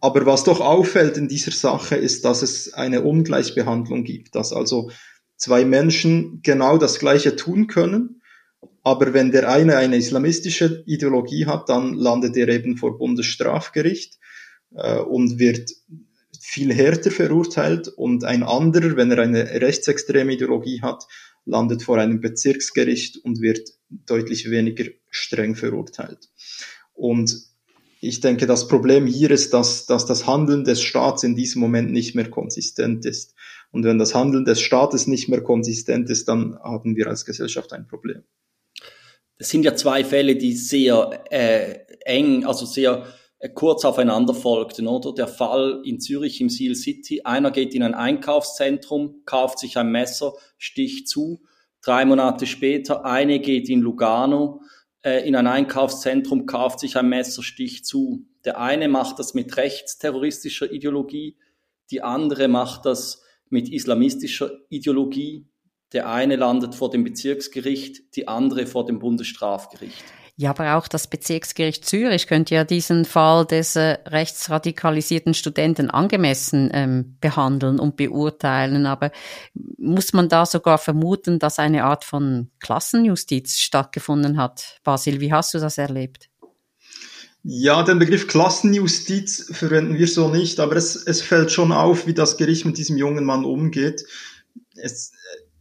Aber 0.00 0.26
was 0.26 0.44
doch 0.44 0.60
auffällt 0.60 1.16
in 1.16 1.28
dieser 1.28 1.52
Sache 1.52 1.96
ist, 1.96 2.26
dass 2.26 2.42
es 2.42 2.74
eine 2.74 3.02
Ungleichbehandlung 3.02 4.04
gibt, 4.04 4.34
dass 4.34 4.52
also 4.52 4.90
zwei 5.36 5.64
Menschen 5.64 6.40
genau 6.42 6.76
das 6.76 6.98
Gleiche 6.98 7.34
tun 7.36 7.66
können, 7.66 8.21
aber 8.82 9.14
wenn 9.14 9.30
der 9.30 9.48
eine 9.48 9.76
eine 9.76 9.96
islamistische 9.96 10.82
Ideologie 10.86 11.46
hat, 11.46 11.68
dann 11.68 11.94
landet 11.94 12.36
er 12.36 12.48
eben 12.48 12.76
vor 12.76 12.98
Bundesstrafgericht 12.98 14.18
äh, 14.74 14.98
und 14.98 15.38
wird 15.38 15.70
viel 16.40 16.72
härter 16.74 17.10
verurteilt 17.10 17.88
und 17.88 18.24
ein 18.24 18.42
anderer, 18.42 18.96
wenn 18.96 19.10
er 19.12 19.18
eine 19.18 19.44
rechtsextreme 19.60 20.32
Ideologie 20.32 20.82
hat, 20.82 21.06
landet 21.44 21.82
vor 21.82 21.98
einem 21.98 22.20
Bezirksgericht 22.20 23.18
und 23.24 23.40
wird 23.40 23.70
deutlich 23.88 24.50
weniger 24.50 24.84
streng 25.10 25.54
verurteilt. 25.54 26.28
Und 26.92 27.52
ich 28.00 28.20
denke, 28.20 28.46
das 28.46 28.66
Problem 28.66 29.06
hier 29.06 29.30
ist, 29.30 29.54
dass, 29.54 29.86
dass 29.86 30.06
das 30.06 30.26
Handeln 30.26 30.64
des 30.64 30.82
Staats 30.82 31.22
in 31.22 31.36
diesem 31.36 31.60
Moment 31.60 31.92
nicht 31.92 32.16
mehr 32.16 32.28
konsistent 32.28 33.06
ist. 33.06 33.34
Und 33.70 33.84
wenn 33.84 33.98
das 33.98 34.14
Handeln 34.14 34.44
des 34.44 34.60
Staates 34.60 35.06
nicht 35.06 35.28
mehr 35.28 35.42
konsistent 35.42 36.10
ist, 36.10 36.26
dann 36.26 36.58
haben 36.58 36.96
wir 36.96 37.06
als 37.06 37.24
Gesellschaft 37.24 37.72
ein 37.72 37.86
Problem. 37.86 38.24
Das 39.42 39.48
sind 39.48 39.64
ja 39.64 39.74
zwei 39.74 40.04
Fälle, 40.04 40.36
die 40.36 40.52
sehr 40.52 41.24
äh, 41.28 41.80
eng, 42.04 42.46
also 42.46 42.64
sehr 42.64 43.08
äh, 43.40 43.48
kurz 43.48 43.84
aufeinander 43.84 44.34
folgten, 44.34 44.86
oder? 44.86 45.12
Der 45.12 45.26
Fall 45.26 45.82
in 45.84 45.98
Zürich 45.98 46.40
im 46.40 46.48
Seal 46.48 46.76
City. 46.76 47.22
Einer 47.24 47.50
geht 47.50 47.74
in 47.74 47.82
ein 47.82 47.94
Einkaufszentrum, 47.94 49.22
kauft 49.24 49.58
sich 49.58 49.76
ein 49.76 49.90
Messer, 49.90 50.34
sticht 50.58 51.08
zu. 51.08 51.42
Drei 51.80 52.04
Monate 52.04 52.46
später, 52.46 53.04
eine 53.04 53.40
geht 53.40 53.68
in 53.68 53.80
Lugano 53.80 54.60
äh, 55.02 55.26
in 55.26 55.34
ein 55.34 55.48
Einkaufszentrum, 55.48 56.46
kauft 56.46 56.78
sich 56.78 56.96
ein 56.96 57.08
Messer, 57.08 57.42
sticht 57.42 57.84
zu. 57.84 58.24
Der 58.44 58.60
eine 58.60 58.86
macht 58.86 59.18
das 59.18 59.34
mit 59.34 59.56
rechtsterroristischer 59.56 60.70
Ideologie, 60.70 61.36
die 61.90 62.00
andere 62.00 62.46
macht 62.46 62.86
das 62.86 63.24
mit 63.50 63.68
islamistischer 63.68 64.52
Ideologie. 64.68 65.48
Der 65.92 66.08
eine 66.08 66.36
landet 66.36 66.74
vor 66.74 66.90
dem 66.90 67.04
Bezirksgericht, 67.04 68.16
die 68.16 68.28
andere 68.28 68.66
vor 68.66 68.86
dem 68.86 68.98
Bundesstrafgericht. 68.98 70.04
Ja, 70.36 70.50
aber 70.50 70.76
auch 70.76 70.88
das 70.88 71.08
Bezirksgericht 71.08 71.84
Zürich 71.84 72.26
könnte 72.26 72.54
ja 72.54 72.64
diesen 72.64 73.04
Fall 73.04 73.44
des 73.44 73.76
äh, 73.76 73.98
rechtsradikalisierten 74.06 75.34
Studenten 75.34 75.90
angemessen 75.90 76.70
ähm, 76.72 77.16
behandeln 77.20 77.78
und 77.78 77.96
beurteilen. 77.96 78.86
Aber 78.86 79.12
muss 79.76 80.14
man 80.14 80.30
da 80.30 80.46
sogar 80.46 80.78
vermuten, 80.78 81.38
dass 81.38 81.58
eine 81.58 81.84
Art 81.84 82.04
von 82.04 82.50
Klassenjustiz 82.60 83.58
stattgefunden 83.58 84.38
hat? 84.38 84.78
Basil, 84.84 85.20
wie 85.20 85.32
hast 85.32 85.52
du 85.52 85.58
das 85.58 85.76
erlebt? 85.76 86.30
Ja, 87.44 87.82
den 87.82 87.98
Begriff 87.98 88.26
Klassenjustiz 88.26 89.50
verwenden 89.52 89.98
wir 89.98 90.06
so 90.08 90.28
nicht, 90.28 90.60
aber 90.60 90.76
es, 90.76 90.96
es 90.96 91.20
fällt 91.20 91.50
schon 91.50 91.72
auf, 91.72 92.06
wie 92.06 92.14
das 92.14 92.36
Gericht 92.36 92.64
mit 92.64 92.78
diesem 92.78 92.96
jungen 92.96 93.24
Mann 93.24 93.44
umgeht. 93.44 94.06
Es, 94.76 95.12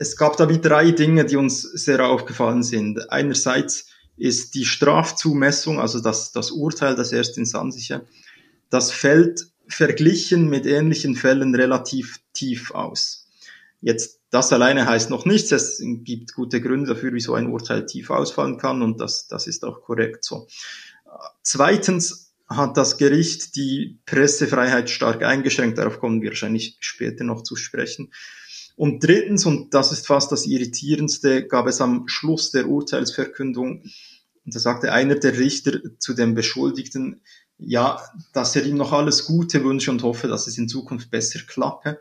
es 0.01 0.17
gab 0.17 0.35
da 0.35 0.49
wie 0.49 0.59
drei 0.59 0.89
Dinge, 0.89 1.25
die 1.25 1.35
uns 1.35 1.61
sehr 1.61 2.03
aufgefallen 2.03 2.63
sind. 2.63 3.11
Einerseits 3.11 3.85
ist 4.17 4.55
die 4.55 4.65
Strafzumessung, 4.65 5.79
also 5.79 5.99
das, 5.99 6.31
das 6.31 6.49
Urteil, 6.49 6.95
das 6.95 7.11
erstinstanzliche, 7.11 8.07
das 8.71 8.91
fällt 8.91 9.45
verglichen 9.67 10.49
mit 10.49 10.65
ähnlichen 10.65 11.15
Fällen 11.15 11.53
relativ 11.53 12.19
tief 12.33 12.71
aus. 12.71 13.27
Jetzt, 13.79 14.21
das 14.31 14.51
alleine 14.51 14.87
heißt 14.87 15.11
noch 15.11 15.25
nichts. 15.25 15.51
Es 15.51 15.79
gibt 15.83 16.33
gute 16.33 16.61
Gründe 16.61 16.95
dafür, 16.95 17.13
wieso 17.13 17.35
ein 17.35 17.51
Urteil 17.51 17.85
tief 17.85 18.09
ausfallen 18.09 18.57
kann 18.57 18.81
und 18.81 18.99
das, 18.99 19.27
das 19.27 19.45
ist 19.45 19.63
auch 19.63 19.81
korrekt 19.83 20.23
so. 20.23 20.47
Zweitens 21.43 22.33
hat 22.49 22.75
das 22.75 22.97
Gericht 22.97 23.55
die 23.55 23.99
Pressefreiheit 24.07 24.89
stark 24.89 25.23
eingeschränkt. 25.23 25.77
Darauf 25.77 25.99
kommen 25.99 26.23
wir 26.23 26.31
wahrscheinlich 26.31 26.77
später 26.79 27.23
noch 27.23 27.43
zu 27.43 27.55
sprechen. 27.55 28.11
Und 28.81 29.03
drittens, 29.03 29.45
und 29.45 29.75
das 29.75 29.91
ist 29.91 30.07
fast 30.07 30.31
das 30.31 30.47
Irritierendste, 30.47 31.45
gab 31.45 31.67
es 31.67 31.81
am 31.81 32.07
Schluss 32.07 32.49
der 32.49 32.67
Urteilsverkündung, 32.67 33.83
da 34.43 34.57
sagte 34.57 34.91
einer 34.91 35.13
der 35.13 35.37
Richter 35.37 35.99
zu 35.99 36.15
dem 36.15 36.33
Beschuldigten, 36.33 37.21
ja, 37.59 38.01
dass 38.33 38.55
er 38.55 38.65
ihm 38.65 38.77
noch 38.77 38.91
alles 38.91 39.25
Gute 39.25 39.63
wünsche 39.63 39.91
und 39.91 40.01
hoffe, 40.01 40.27
dass 40.27 40.47
es 40.47 40.57
in 40.57 40.67
Zukunft 40.67 41.11
besser 41.11 41.41
klappe 41.45 41.99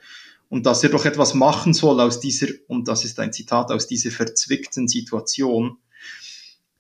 und 0.48 0.64
dass 0.64 0.82
er 0.82 0.88
doch 0.88 1.04
etwas 1.04 1.34
machen 1.34 1.74
soll 1.74 2.00
aus 2.00 2.18
dieser, 2.18 2.46
und 2.66 2.88
das 2.88 3.04
ist 3.04 3.20
ein 3.20 3.34
Zitat, 3.34 3.70
aus 3.70 3.86
dieser 3.86 4.10
verzwickten 4.10 4.88
Situation 4.88 5.76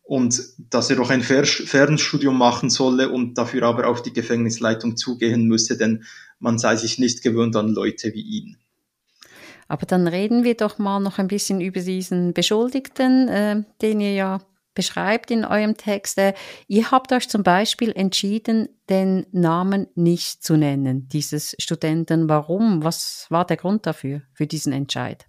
und 0.02 0.42
dass 0.70 0.88
er 0.88 0.96
doch 0.96 1.10
ein 1.10 1.20
Fernstudium 1.20 2.38
machen 2.38 2.70
solle 2.70 3.10
und 3.10 3.36
dafür 3.36 3.64
aber 3.64 3.86
auf 3.86 4.00
die 4.00 4.14
Gefängnisleitung 4.14 4.96
zugehen 4.96 5.44
müsse, 5.44 5.76
denn 5.76 6.04
man 6.38 6.58
sei 6.58 6.76
sich 6.76 6.98
nicht 6.98 7.20
gewöhnt 7.20 7.54
an 7.54 7.68
Leute 7.68 8.14
wie 8.14 8.22
ihn. 8.22 8.56
Aber 9.70 9.86
dann 9.86 10.08
reden 10.08 10.42
wir 10.42 10.56
doch 10.56 10.78
mal 10.78 10.98
noch 10.98 11.18
ein 11.18 11.28
bisschen 11.28 11.60
über 11.60 11.80
diesen 11.80 12.34
Beschuldigten, 12.34 13.28
äh, 13.28 13.62
den 13.80 14.00
ihr 14.00 14.14
ja 14.14 14.40
beschreibt 14.74 15.30
in 15.30 15.44
eurem 15.44 15.76
Text. 15.76 16.18
Äh, 16.18 16.34
ihr 16.66 16.90
habt 16.90 17.12
euch 17.12 17.28
zum 17.28 17.44
Beispiel 17.44 17.92
entschieden, 17.92 18.68
den 18.88 19.26
Namen 19.30 19.86
nicht 19.94 20.42
zu 20.42 20.56
nennen, 20.56 21.06
dieses 21.06 21.54
Studenten. 21.60 22.28
Warum? 22.28 22.82
Was 22.82 23.26
war 23.30 23.46
der 23.46 23.58
Grund 23.58 23.86
dafür, 23.86 24.22
für 24.34 24.48
diesen 24.48 24.72
Entscheid? 24.72 25.28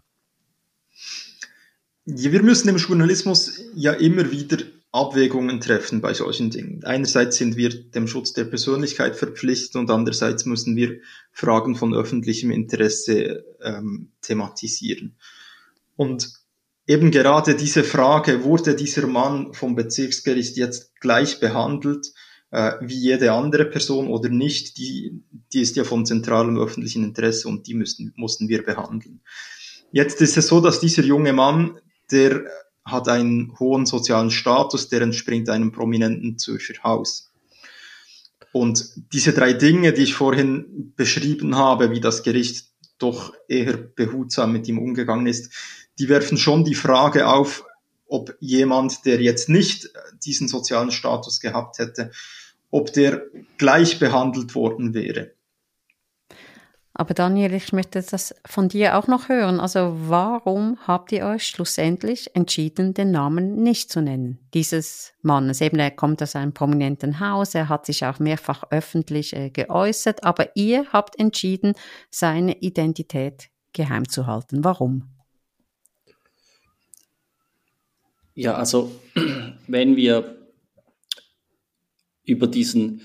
Ja, 2.05 2.31
wir 2.31 2.41
müssen 2.41 2.67
im 2.69 2.77
Journalismus 2.77 3.61
ja 3.75 3.93
immer 3.93 4.31
wieder 4.31 4.57
Abwägungen 4.93 5.61
treffen 5.61 6.01
bei 6.01 6.13
solchen 6.13 6.49
Dingen. 6.49 6.83
Einerseits 6.83 7.37
sind 7.37 7.55
wir 7.55 7.69
dem 7.69 8.07
Schutz 8.07 8.33
der 8.33 8.43
Persönlichkeit 8.43 9.15
verpflichtet 9.15 9.77
und 9.77 9.89
andererseits 9.89 10.45
müssen 10.45 10.75
wir 10.75 10.99
Fragen 11.31 11.75
von 11.75 11.93
öffentlichem 11.93 12.51
Interesse 12.51 13.45
ähm, 13.61 14.11
thematisieren. 14.21 15.15
Und 15.95 16.33
eben 16.87 17.09
gerade 17.09 17.55
diese 17.55 17.85
Frage, 17.85 18.43
wurde 18.43 18.75
dieser 18.75 19.07
Mann 19.07 19.53
vom 19.53 19.75
Bezirksgericht 19.75 20.57
jetzt 20.57 20.99
gleich 20.99 21.39
behandelt 21.39 22.07
äh, 22.51 22.73
wie 22.81 22.97
jede 22.97 23.31
andere 23.31 23.65
Person 23.65 24.07
oder 24.07 24.27
nicht, 24.27 24.77
die, 24.77 25.23
die 25.53 25.61
ist 25.61 25.77
ja 25.77 25.85
von 25.85 26.05
zentralem 26.05 26.57
öffentlichen 26.57 27.05
Interesse 27.05 27.47
und 27.47 27.65
die 27.67 27.73
müssten, 27.75 28.13
mussten 28.17 28.49
wir 28.49 28.63
behandeln. 28.63 29.21
Jetzt 29.93 30.21
ist 30.21 30.37
es 30.37 30.47
so, 30.47 30.59
dass 30.59 30.81
dieser 30.81 31.03
junge 31.03 31.31
Mann, 31.31 31.79
der 32.11 32.43
hat 32.85 33.07
einen 33.07 33.57
hohen 33.59 33.85
sozialen 33.85 34.31
Status, 34.31 34.89
der 34.89 35.01
entspringt 35.01 35.49
einem 35.49 35.71
prominenten 35.71 36.37
Zürcher 36.37 36.81
Haus. 36.83 37.31
Und 38.51 38.91
diese 39.13 39.33
drei 39.33 39.53
Dinge, 39.53 39.93
die 39.93 40.03
ich 40.03 40.13
vorhin 40.13 40.93
beschrieben 40.95 41.55
habe, 41.55 41.91
wie 41.91 42.01
das 42.01 42.23
Gericht 42.23 42.67
doch 42.97 43.33
eher 43.47 43.77
behutsam 43.77 44.51
mit 44.51 44.67
ihm 44.67 44.77
umgegangen 44.77 45.27
ist, 45.27 45.53
die 45.99 46.09
werfen 46.09 46.37
schon 46.37 46.63
die 46.63 46.75
Frage 46.75 47.27
auf, 47.27 47.65
ob 48.07 48.35
jemand, 48.39 49.05
der 49.05 49.21
jetzt 49.21 49.47
nicht 49.47 49.89
diesen 50.25 50.47
sozialen 50.47 50.91
Status 50.91 51.39
gehabt 51.39 51.79
hätte, 51.79 52.11
ob 52.69 52.91
der 52.93 53.23
gleich 53.57 53.99
behandelt 53.99 54.53
worden 54.53 54.93
wäre. 54.93 55.33
Aber 57.01 57.15
Daniel, 57.15 57.55
ich 57.55 57.73
möchte 57.73 57.99
das 57.99 58.35
von 58.45 58.69
dir 58.69 58.95
auch 58.95 59.07
noch 59.07 59.27
hören. 59.27 59.59
Also 59.59 59.97
warum 60.07 60.77
habt 60.85 61.11
ihr 61.11 61.25
euch 61.25 61.47
schlussendlich 61.47 62.35
entschieden, 62.35 62.93
den 62.93 63.09
Namen 63.09 63.63
nicht 63.63 63.91
zu 63.91 64.03
nennen? 64.03 64.37
Dieses 64.53 65.11
Mannes. 65.23 65.61
Eben, 65.61 65.79
er 65.79 65.89
kommt 65.89 66.21
aus 66.21 66.35
einem 66.35 66.53
prominenten 66.53 67.19
Haus, 67.19 67.55
er 67.55 67.69
hat 67.69 67.87
sich 67.87 68.05
auch 68.05 68.19
mehrfach 68.19 68.65
öffentlich 68.69 69.35
äh, 69.35 69.49
geäußert, 69.49 70.23
aber 70.23 70.55
ihr 70.55 70.85
habt 70.93 71.17
entschieden, 71.17 71.73
seine 72.11 72.59
Identität 72.59 73.49
geheim 73.73 74.07
zu 74.07 74.27
halten. 74.27 74.63
Warum? 74.63 75.09
Ja, 78.35 78.53
also 78.53 78.91
wenn 79.67 79.95
wir 79.95 80.37
über 82.25 82.45
diesen 82.45 83.01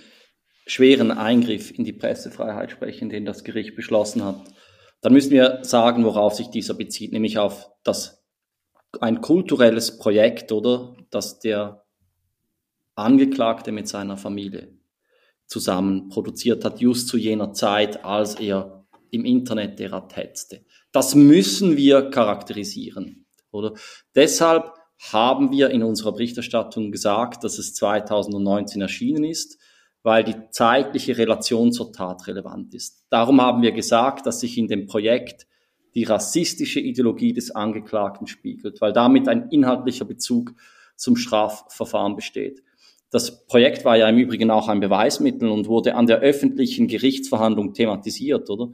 schweren 0.67 1.13
Eingriff 1.13 1.71
in 1.71 1.85
die 1.85 1.93
Pressefreiheit 1.93 2.73
sprechen, 2.73 3.09
den 3.09 3.25
das 3.25 3.45
Gericht 3.45 3.77
beschlossen 3.77 4.25
hat, 4.25 4.43
dann 5.01 5.13
müssen 5.13 5.31
wir 5.31 5.61
sagen, 5.63 6.05
worauf 6.05 6.35
sich 6.35 6.49
dieser 6.49 6.75
bezieht, 6.75 7.13
nämlich 7.13 7.39
auf 7.39 7.71
das 7.85 8.25
ein 9.01 9.21
kulturelles 9.21 9.99
Projekt, 9.99 10.53
oder, 10.53 10.97
das 11.11 11.39
der 11.39 11.85
Angeklagte 12.95 13.73
mit 13.73 13.89
seiner 13.89 14.17
Familie 14.17 14.77
zusammen 15.47 16.09
produziert 16.09 16.65
hat, 16.65 16.81
just 16.81 17.09
zu 17.09 17.17
jener 17.17 17.53
Zeit, 17.53 18.05
als 18.05 18.35
er 18.37 18.85
im 19.11 19.25
Internet 19.25 19.79
derat 19.79 20.17
hetzte. 20.17 20.65
Das 20.93 21.15
müssen 21.15 21.77
wir 21.77 22.11
charakterisieren, 22.11 23.27
oder? 23.51 23.75
Deshalb 24.15 24.73
haben 24.99 25.53
wir 25.53 25.71
in 25.71 25.83
unserer 25.83 26.13
Berichterstattung 26.13 26.91
gesagt, 26.91 27.45
dass 27.45 27.59
es 27.59 27.75
2019 27.75 28.81
erschienen 28.81 29.25
ist 29.25 29.59
weil 30.07 30.23
die 30.23 30.37
zeitliche 30.51 31.19
Relation 31.19 31.73
zur 31.73 31.93
Tat 31.93 32.29
relevant 32.29 32.73
ist. 32.75 33.05
Darum 33.11 33.41
haben 33.41 33.61
wir 33.63 33.73
gesagt, 33.73 34.25
dass 34.25 34.39
sich 34.39 34.57
in 34.57 34.69
dem 34.69 34.87
Projekt 34.87 35.49
die 35.97 36.05
rassistische 36.05 36.79
Ideologie 36.79 37.33
des 37.33 37.51
Angeklagten 37.51 38.29
spiegelt, 38.29 38.81
weil 38.81 38.93
damit 38.93 39.27
ein 39.27 39.49
inhaltlicher 39.49 40.05
Bezug 40.05 40.55
zum 40.95 41.17
Strafverfahren 41.17 42.15
besteht. 42.15 42.63
Das 43.11 43.49
Projekt 43.49 43.85
war 43.85 43.97
ja 43.97 44.09
im 44.09 44.17
Übrigen 44.17 44.53
auch 44.53 44.69
ein 44.69 44.79
Beweismittel 44.79 45.49
und 45.49 45.67
wurde 45.67 45.97
an 45.97 46.07
der 46.07 46.21
öffentlichen 46.21 46.87
Gerichtsverhandlung 46.87 47.75
thematisiert, 47.75 48.49
oder? 48.49 48.69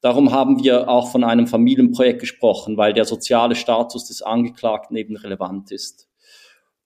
Darum 0.00 0.30
haben 0.30 0.62
wir 0.62 0.88
auch 0.88 1.10
von 1.10 1.24
einem 1.24 1.48
Familienprojekt 1.48 2.20
gesprochen, 2.20 2.76
weil 2.76 2.92
der 2.92 3.06
soziale 3.06 3.56
Status 3.56 4.06
des 4.06 4.22
Angeklagten 4.22 4.96
eben 4.96 5.16
relevant 5.16 5.72
ist. 5.72 6.08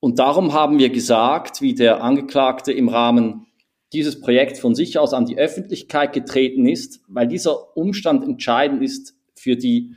Und 0.00 0.18
darum 0.20 0.54
haben 0.54 0.78
wir 0.78 0.88
gesagt, 0.88 1.60
wie 1.60 1.74
der 1.74 2.02
Angeklagte 2.02 2.72
im 2.72 2.88
Rahmen 2.88 3.46
dieses 3.94 4.20
Projekt 4.20 4.58
von 4.58 4.74
sich 4.74 4.98
aus 4.98 5.14
an 5.14 5.24
die 5.24 5.38
Öffentlichkeit 5.38 6.12
getreten 6.12 6.66
ist, 6.66 7.00
weil 7.08 7.26
dieser 7.26 7.76
Umstand 7.76 8.24
entscheidend 8.24 8.82
ist 8.82 9.14
für 9.34 9.56
die 9.56 9.94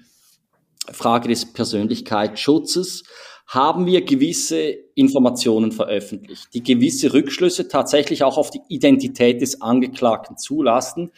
Frage 0.91 1.27
des 1.27 1.51
Persönlichkeitsschutzes, 1.51 3.03
haben 3.47 3.85
wir 3.85 4.03
gewisse 4.03 4.59
Informationen 4.95 5.71
veröffentlicht, 5.71 6.53
die 6.53 6.63
gewisse 6.63 7.13
Rückschlüsse 7.13 7.69
tatsächlich 7.69 8.23
auch 8.23 8.37
auf 8.37 8.51
die 8.51 8.61
Identität 8.67 9.41
des 9.41 9.61
Angeklagten 9.61 10.37
zulassen. 10.37 11.11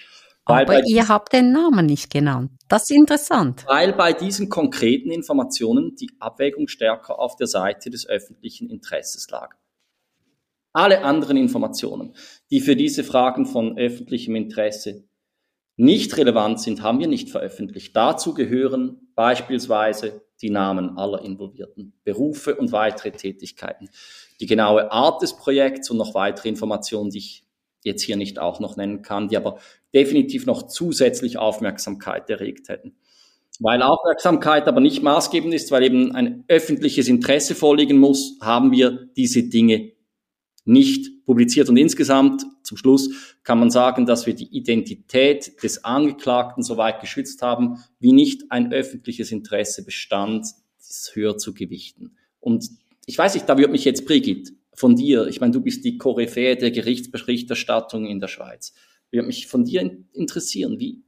Aber 0.46 0.82
ihr 0.88 1.08
habt 1.08 1.34
den 1.34 1.52
Namen 1.52 1.86
nicht 1.86 2.12
genannt. 2.12 2.52
Das 2.68 2.84
ist 2.84 2.92
interessant. 2.92 3.66
Weil 3.68 3.94
bei 3.94 4.14
diesen 4.14 4.50
konkreten 4.50 5.12
Informationen 5.12 5.96
die 5.96 6.12
Abwägung 6.20 6.68
stärker 6.68 7.20
auf 7.20 7.36
der 7.36 7.48
Seite 7.48 7.90
des 7.90 8.08
öffentlichen 8.08 8.70
Interesses 8.70 9.30
lag. 9.30 9.56
Alle 10.74 11.04
anderen 11.04 11.38
Informationen, 11.38 12.16
die 12.52 12.62
für 12.62 12.76
diese 12.76 13.04
Fragen 13.04 13.46
von 13.46 13.78
öffentlichem 13.78 14.36
Interesse 14.36 15.04
nicht 15.78 16.18
relevant 16.18 16.60
sind, 16.60 16.82
haben 16.82 17.00
wir 17.00 17.08
nicht 17.08 17.30
veröffentlicht. 17.30 17.96
Dazu 17.96 18.34
gehören 18.34 19.12
beispielsweise 19.16 20.22
die 20.42 20.50
Namen 20.50 20.98
aller 20.98 21.24
involvierten 21.24 21.94
Berufe 22.04 22.56
und 22.56 22.72
weitere 22.72 23.12
Tätigkeiten. 23.12 23.90
Die 24.40 24.46
genaue 24.46 24.92
Art 24.92 25.22
des 25.22 25.36
Projekts 25.36 25.90
und 25.90 25.98
noch 25.98 26.14
weitere 26.14 26.50
Informationen, 26.50 27.10
die 27.10 27.20
ich 27.20 27.46
jetzt 27.84 28.02
hier 28.04 28.18
nicht 28.18 28.40
auch 28.40 28.60
noch 28.60 28.78
nennen 28.78 29.02
kann, 29.02 29.30
die 29.30 29.38
aber 29.38 29.60
definitiv 29.94 30.46
noch 30.46 30.68
zusätzlich 30.68 31.38
Aufmerksamkeit 31.38 32.30
erregt 32.30 32.70
hätten. 32.70 32.96
Weil 33.60 33.82
Aufmerksamkeit 33.82 34.68
aber 34.68 34.80
nicht 34.80 35.04
maßgebend 35.04 35.54
ist, 35.54 35.72
weil 35.72 35.84
eben 35.84 36.14
ein 36.14 36.46
öffentliches 36.48 37.08
Interesse 37.08 37.56
vorliegen 37.56 37.98
muss, 37.98 38.38
haben 38.42 38.72
wir 38.72 39.10
diese 39.18 39.44
Dinge 39.44 39.94
nicht 40.70 41.26
publiziert. 41.26 41.68
Und 41.70 41.78
insgesamt, 41.78 42.46
zum 42.64 42.78
Schluss, 42.78 43.36
kann 43.44 43.60
man 43.60 43.72
sagen, 43.72 44.06
dass 44.06 44.26
wir 44.26 44.36
die 44.36 44.56
Identität 44.56 45.62
des 45.64 45.84
Angeklagten 45.84 46.64
soweit 46.64 47.02
geschützt 47.02 47.42
haben, 47.42 47.84
wie 48.00 48.14
nicht 48.14 48.52
ein 48.52 48.72
öffentliches 48.72 49.32
Interesse 49.32 49.84
bestand, 49.84 50.48
das 50.78 51.12
höher 51.14 51.38
zu 51.38 51.54
gewichten. 51.54 52.16
Und 52.40 52.70
ich 53.06 53.18
weiß 53.18 53.34
nicht, 53.34 53.50
da 53.50 53.58
würde 53.58 53.72
mich 53.72 53.86
jetzt 53.86 54.06
Brigitte 54.06 54.54
von 54.74 54.96
dir, 54.96 55.28
ich 55.28 55.42
meine, 55.42 55.52
du 55.52 55.62
bist 55.62 55.84
die 55.84 55.98
Koryphäe 55.98 56.56
der 56.56 56.72
Gerichtsberichterstattung 56.72 58.06
in 58.06 58.20
der 58.20 58.28
Schweiz, 58.28 58.74
würde 59.12 59.28
mich 59.28 59.48
von 59.48 59.66
dir 59.66 60.06
interessieren, 60.14 60.80
wie, 60.80 61.02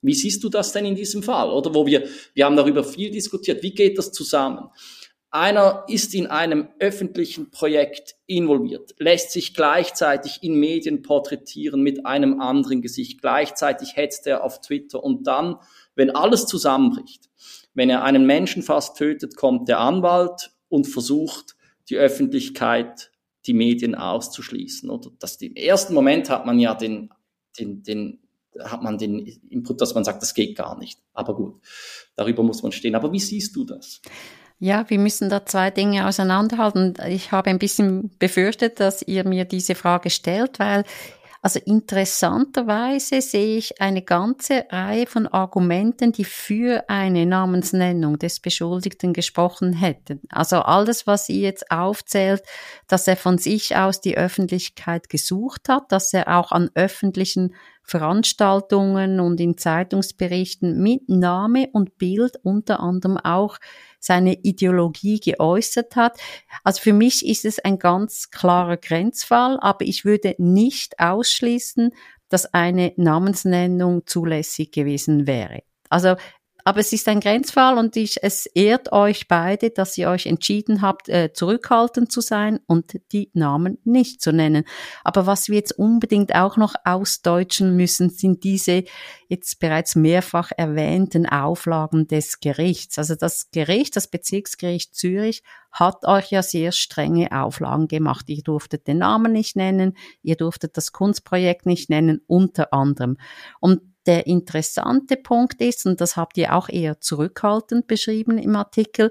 wie 0.00 0.14
siehst 0.14 0.42
du 0.42 0.48
das 0.48 0.72
denn 0.72 0.86
in 0.86 0.96
diesem 0.96 1.22
Fall? 1.22 1.50
Oder 1.50 1.74
wo 1.74 1.86
wir, 1.86 2.04
wir 2.34 2.46
haben 2.46 2.56
darüber 2.56 2.82
viel 2.82 3.10
diskutiert, 3.10 3.62
wie 3.62 3.74
geht 3.74 3.98
das 3.98 4.10
zusammen? 4.10 4.70
Einer 5.34 5.84
ist 5.88 6.14
in 6.14 6.26
einem 6.26 6.68
öffentlichen 6.78 7.50
Projekt 7.50 8.16
involviert, 8.26 8.94
lässt 8.98 9.30
sich 9.30 9.54
gleichzeitig 9.54 10.40
in 10.42 10.56
Medien 10.56 11.00
porträtieren 11.00 11.80
mit 11.80 12.04
einem 12.04 12.38
anderen 12.38 12.82
Gesicht. 12.82 13.22
Gleichzeitig 13.22 13.96
hetzt 13.96 14.26
er 14.26 14.44
auf 14.44 14.60
Twitter 14.60 15.02
und 15.02 15.26
dann, 15.26 15.56
wenn 15.94 16.10
alles 16.10 16.44
zusammenbricht, 16.44 17.30
wenn 17.72 17.88
er 17.88 18.04
einen 18.04 18.26
Menschen 18.26 18.62
fast 18.62 18.98
tötet, 18.98 19.34
kommt 19.34 19.70
der 19.70 19.80
Anwalt 19.80 20.52
und 20.68 20.86
versucht, 20.86 21.56
die 21.88 21.96
Öffentlichkeit, 21.96 23.10
die 23.46 23.54
Medien 23.54 23.94
auszuschließen. 23.94 24.90
Oder 24.90 25.12
das, 25.18 25.36
im 25.36 25.56
ersten 25.56 25.94
Moment 25.94 26.28
hat 26.28 26.44
man 26.44 26.58
ja 26.58 26.74
den, 26.74 27.08
den, 27.58 27.82
den, 27.82 28.18
hat 28.58 28.82
man 28.82 28.98
den 28.98 29.20
Input, 29.48 29.80
dass 29.80 29.94
man 29.94 30.04
sagt, 30.04 30.20
das 30.20 30.34
geht 30.34 30.58
gar 30.58 30.78
nicht. 30.78 31.00
Aber 31.14 31.34
gut, 31.34 31.62
darüber 32.16 32.42
muss 32.42 32.62
man 32.62 32.70
stehen. 32.70 32.94
Aber 32.94 33.10
wie 33.12 33.18
siehst 33.20 33.56
du 33.56 33.64
das? 33.64 34.02
Ja, 34.64 34.88
wir 34.88 35.00
müssen 35.00 35.28
da 35.28 35.44
zwei 35.44 35.72
Dinge 35.72 36.06
auseinanderhalten. 36.06 36.94
Ich 37.08 37.32
habe 37.32 37.50
ein 37.50 37.58
bisschen 37.58 38.16
befürchtet, 38.20 38.78
dass 38.78 39.02
ihr 39.02 39.26
mir 39.26 39.44
diese 39.44 39.74
Frage 39.74 40.08
stellt, 40.08 40.60
weil 40.60 40.84
also 41.40 41.58
interessanterweise 41.58 43.20
sehe 43.22 43.56
ich 43.56 43.80
eine 43.80 44.02
ganze 44.02 44.64
Reihe 44.70 45.08
von 45.08 45.26
Argumenten, 45.26 46.12
die 46.12 46.22
für 46.22 46.84
eine 46.86 47.26
Namensnennung 47.26 48.20
des 48.20 48.38
Beschuldigten 48.38 49.12
gesprochen 49.12 49.72
hätten. 49.72 50.20
Also 50.28 50.58
alles, 50.58 51.08
was 51.08 51.28
ihr 51.28 51.40
jetzt 51.40 51.72
aufzählt, 51.72 52.44
dass 52.86 53.08
er 53.08 53.16
von 53.16 53.38
sich 53.38 53.74
aus 53.74 54.00
die 54.00 54.16
Öffentlichkeit 54.16 55.08
gesucht 55.08 55.68
hat, 55.68 55.90
dass 55.90 56.14
er 56.14 56.38
auch 56.38 56.52
an 56.52 56.70
öffentlichen 56.76 57.56
Veranstaltungen 57.82 59.20
und 59.20 59.40
in 59.40 59.56
Zeitungsberichten 59.56 60.82
mit 60.82 61.08
Name 61.08 61.68
und 61.72 61.98
Bild 61.98 62.38
unter 62.42 62.80
anderem 62.80 63.16
auch 63.18 63.58
seine 63.98 64.34
Ideologie 64.42 65.20
geäußert 65.20 65.96
hat. 65.96 66.18
Also 66.64 66.80
für 66.80 66.92
mich 66.92 67.26
ist 67.26 67.44
es 67.44 67.58
ein 67.58 67.78
ganz 67.78 68.30
klarer 68.30 68.76
Grenzfall, 68.76 69.58
aber 69.60 69.84
ich 69.84 70.04
würde 70.04 70.34
nicht 70.38 70.98
ausschließen, 70.98 71.90
dass 72.28 72.52
eine 72.54 72.92
Namensnennung 72.96 74.06
zulässig 74.06 74.72
gewesen 74.72 75.26
wäre. 75.26 75.62
Also 75.90 76.16
aber 76.64 76.80
es 76.80 76.92
ist 76.92 77.08
ein 77.08 77.20
Grenzfall 77.20 77.78
und 77.78 77.96
ich, 77.96 78.22
es 78.22 78.46
ehrt 78.46 78.92
euch 78.92 79.28
beide, 79.28 79.70
dass 79.70 79.96
ihr 79.98 80.08
euch 80.08 80.26
entschieden 80.26 80.82
habt, 80.82 81.08
äh, 81.08 81.32
zurückhaltend 81.32 82.12
zu 82.12 82.20
sein 82.20 82.60
und 82.66 83.00
die 83.12 83.30
Namen 83.34 83.78
nicht 83.84 84.20
zu 84.20 84.32
nennen. 84.32 84.64
Aber 85.04 85.26
was 85.26 85.48
wir 85.48 85.56
jetzt 85.56 85.78
unbedingt 85.78 86.34
auch 86.34 86.56
noch 86.56 86.74
ausdeutschen 86.84 87.76
müssen, 87.76 88.10
sind 88.10 88.44
diese 88.44 88.84
jetzt 89.28 89.60
bereits 89.60 89.96
mehrfach 89.96 90.50
erwähnten 90.56 91.26
Auflagen 91.26 92.06
des 92.06 92.40
Gerichts. 92.40 92.98
Also 92.98 93.14
das 93.14 93.50
Gericht, 93.50 93.96
das 93.96 94.08
Bezirksgericht 94.08 94.94
Zürich, 94.94 95.42
hat 95.72 96.04
euch 96.04 96.30
ja 96.30 96.42
sehr 96.42 96.70
strenge 96.70 97.32
Auflagen 97.32 97.88
gemacht. 97.88 98.28
Ihr 98.28 98.42
durftet 98.42 98.86
den 98.86 98.98
Namen 98.98 99.32
nicht 99.32 99.56
nennen, 99.56 99.96
ihr 100.22 100.36
durftet 100.36 100.76
das 100.76 100.92
Kunstprojekt 100.92 101.66
nicht 101.66 101.88
nennen, 101.88 102.20
unter 102.26 102.74
anderem. 102.74 103.16
Und 103.58 103.80
der 104.06 104.26
interessante 104.26 105.16
Punkt 105.16 105.60
ist, 105.60 105.86
und 105.86 106.00
das 106.00 106.16
habt 106.16 106.36
ihr 106.36 106.54
auch 106.54 106.68
eher 106.68 107.00
zurückhaltend 107.00 107.86
beschrieben 107.86 108.38
im 108.38 108.56
Artikel, 108.56 109.10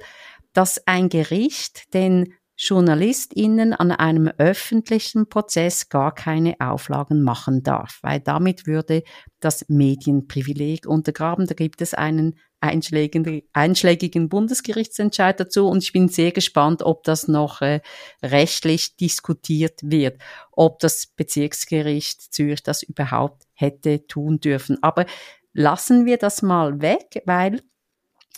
dass 0.53 0.85
ein 0.85 1.09
Gericht 1.09 1.93
den 1.93 2.33
JournalistInnen 2.61 3.73
an 3.73 3.91
einem 3.91 4.27
öffentlichen 4.37 5.27
Prozess 5.27 5.89
gar 5.89 6.13
keine 6.13 6.55
Auflagen 6.59 7.23
machen 7.23 7.63
darf, 7.63 7.97
weil 8.03 8.19
damit 8.19 8.67
würde 8.67 9.01
das 9.39 9.65
Medienprivileg 9.67 10.85
untergraben. 10.85 11.47
Da 11.47 11.55
gibt 11.55 11.81
es 11.81 11.95
einen 11.95 12.35
einschlägigen, 12.59 14.29
Bundesgerichtsentscheid 14.29 15.39
dazu 15.39 15.67
und 15.67 15.81
ich 15.81 15.91
bin 15.91 16.07
sehr 16.07 16.31
gespannt, 16.31 16.83
ob 16.83 17.03
das 17.03 17.27
noch 17.27 17.61
äh, 17.61 17.81
rechtlich 18.21 18.95
diskutiert 18.95 19.79
wird, 19.81 20.21
ob 20.51 20.77
das 20.77 21.07
Bezirksgericht 21.07 22.31
Zürich 22.31 22.61
das 22.61 22.83
überhaupt 22.83 23.47
hätte 23.53 24.05
tun 24.05 24.39
dürfen. 24.39 24.77
Aber 24.83 25.07
lassen 25.53 26.05
wir 26.05 26.17
das 26.17 26.43
mal 26.43 26.79
weg, 26.79 27.23
weil 27.25 27.63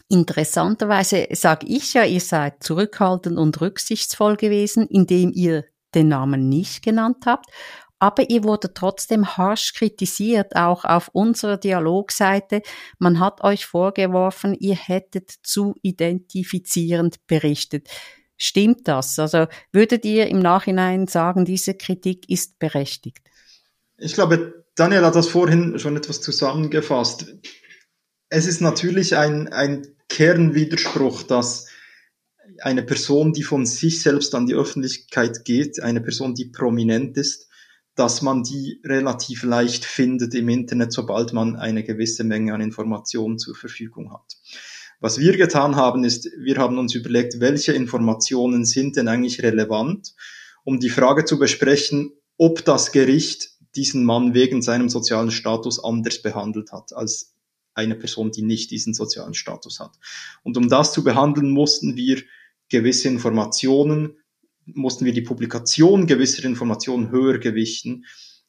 interessanterweise 0.09 1.27
sage 1.31 1.67
ich 1.67 1.93
ja, 1.93 2.03
ihr 2.03 2.21
seid 2.21 2.63
zurückhaltend 2.63 3.37
und 3.37 3.59
rücksichtsvoll 3.61 4.37
gewesen, 4.37 4.87
indem 4.87 5.31
ihr 5.33 5.65
den 5.95 6.07
Namen 6.07 6.49
nicht 6.49 6.83
genannt 6.83 7.25
habt. 7.25 7.47
Aber 7.99 8.29
ihr 8.29 8.43
wurde 8.43 8.73
trotzdem 8.73 9.37
harsch 9.37 9.73
kritisiert, 9.73 10.57
auch 10.57 10.83
auf 10.83 11.09
unserer 11.13 11.55
Dialogseite. 11.55 12.61
Man 12.99 13.19
hat 13.21 13.41
euch 13.43 13.65
vorgeworfen, 13.65 14.55
ihr 14.55 14.75
hättet 14.75 15.31
zu 15.41 15.75
identifizierend 15.81 17.25
berichtet. 17.27 17.87
Stimmt 18.35 18.89
das? 18.89 19.19
Also 19.19 19.47
würdet 19.71 20.03
ihr 20.03 20.27
im 20.27 20.39
Nachhinein 20.39 21.07
sagen, 21.07 21.45
diese 21.45 21.75
Kritik 21.75 22.29
ist 22.29 22.59
berechtigt? 22.59 23.19
Ich 23.97 24.15
glaube, 24.15 24.65
Daniel 24.75 25.05
hat 25.05 25.15
das 25.15 25.29
vorhin 25.29 25.79
schon 25.79 25.95
etwas 25.95 26.19
zusammengefasst. 26.19 27.27
Es 28.35 28.47
ist 28.47 28.61
natürlich 28.61 29.15
ein, 29.15 29.49
ein 29.49 29.85
Kernwiderspruch, 30.09 31.21
dass 31.21 31.67
eine 32.61 32.81
Person, 32.81 33.31
die 33.31 33.43
von 33.43 33.67
sich 33.67 34.01
selbst 34.01 34.33
an 34.33 34.47
die 34.47 34.55
Öffentlichkeit 34.55 35.45
geht, 35.45 35.79
eine 35.83 36.01
Person, 36.01 36.33
die 36.33 36.45
prominent 36.45 37.15
ist, 37.15 37.47
dass 37.93 38.23
man 38.23 38.41
die 38.41 38.81
relativ 38.83 39.43
leicht 39.43 39.85
findet 39.85 40.33
im 40.33 40.49
Internet, 40.49 40.93
sobald 40.93 41.31
man 41.33 41.57
eine 41.57 41.83
gewisse 41.83 42.23
Menge 42.23 42.55
an 42.55 42.61
Informationen 42.61 43.37
zur 43.37 43.53
Verfügung 43.53 44.11
hat. 44.11 44.35
Was 44.99 45.19
wir 45.19 45.37
getan 45.37 45.75
haben, 45.75 46.03
ist, 46.03 46.27
wir 46.39 46.57
haben 46.57 46.79
uns 46.79 46.95
überlegt, 46.95 47.39
welche 47.39 47.73
Informationen 47.73 48.65
sind 48.65 48.95
denn 48.95 49.09
eigentlich 49.09 49.43
relevant, 49.43 50.15
um 50.63 50.79
die 50.79 50.89
Frage 50.89 51.25
zu 51.25 51.37
besprechen, 51.37 52.13
ob 52.39 52.65
das 52.65 52.91
Gericht 52.91 53.51
diesen 53.75 54.03
Mann 54.05 54.33
wegen 54.33 54.63
seinem 54.63 54.89
sozialen 54.89 55.29
Status 55.29 55.83
anders 55.83 56.19
behandelt 56.23 56.71
hat 56.71 56.93
als 56.93 57.32
eine 57.75 57.95
Person, 57.95 58.31
die 58.31 58.41
nicht 58.41 58.71
diesen 58.71 58.93
sozialen 58.93 59.33
Status 59.33 59.79
hat. 59.79 59.91
Und 60.43 60.57
um 60.57 60.69
das 60.69 60.93
zu 60.93 61.03
behandeln, 61.03 61.49
mussten 61.49 61.95
wir 61.95 62.21
gewisse 62.69 63.07
Informationen, 63.07 64.17
mussten 64.65 65.05
wir 65.05 65.13
die 65.13 65.21
Publikation 65.21 66.07
gewisser 66.07 66.45
Informationen 66.45 67.11
höher 67.11 67.37
gewichten 67.37 68.05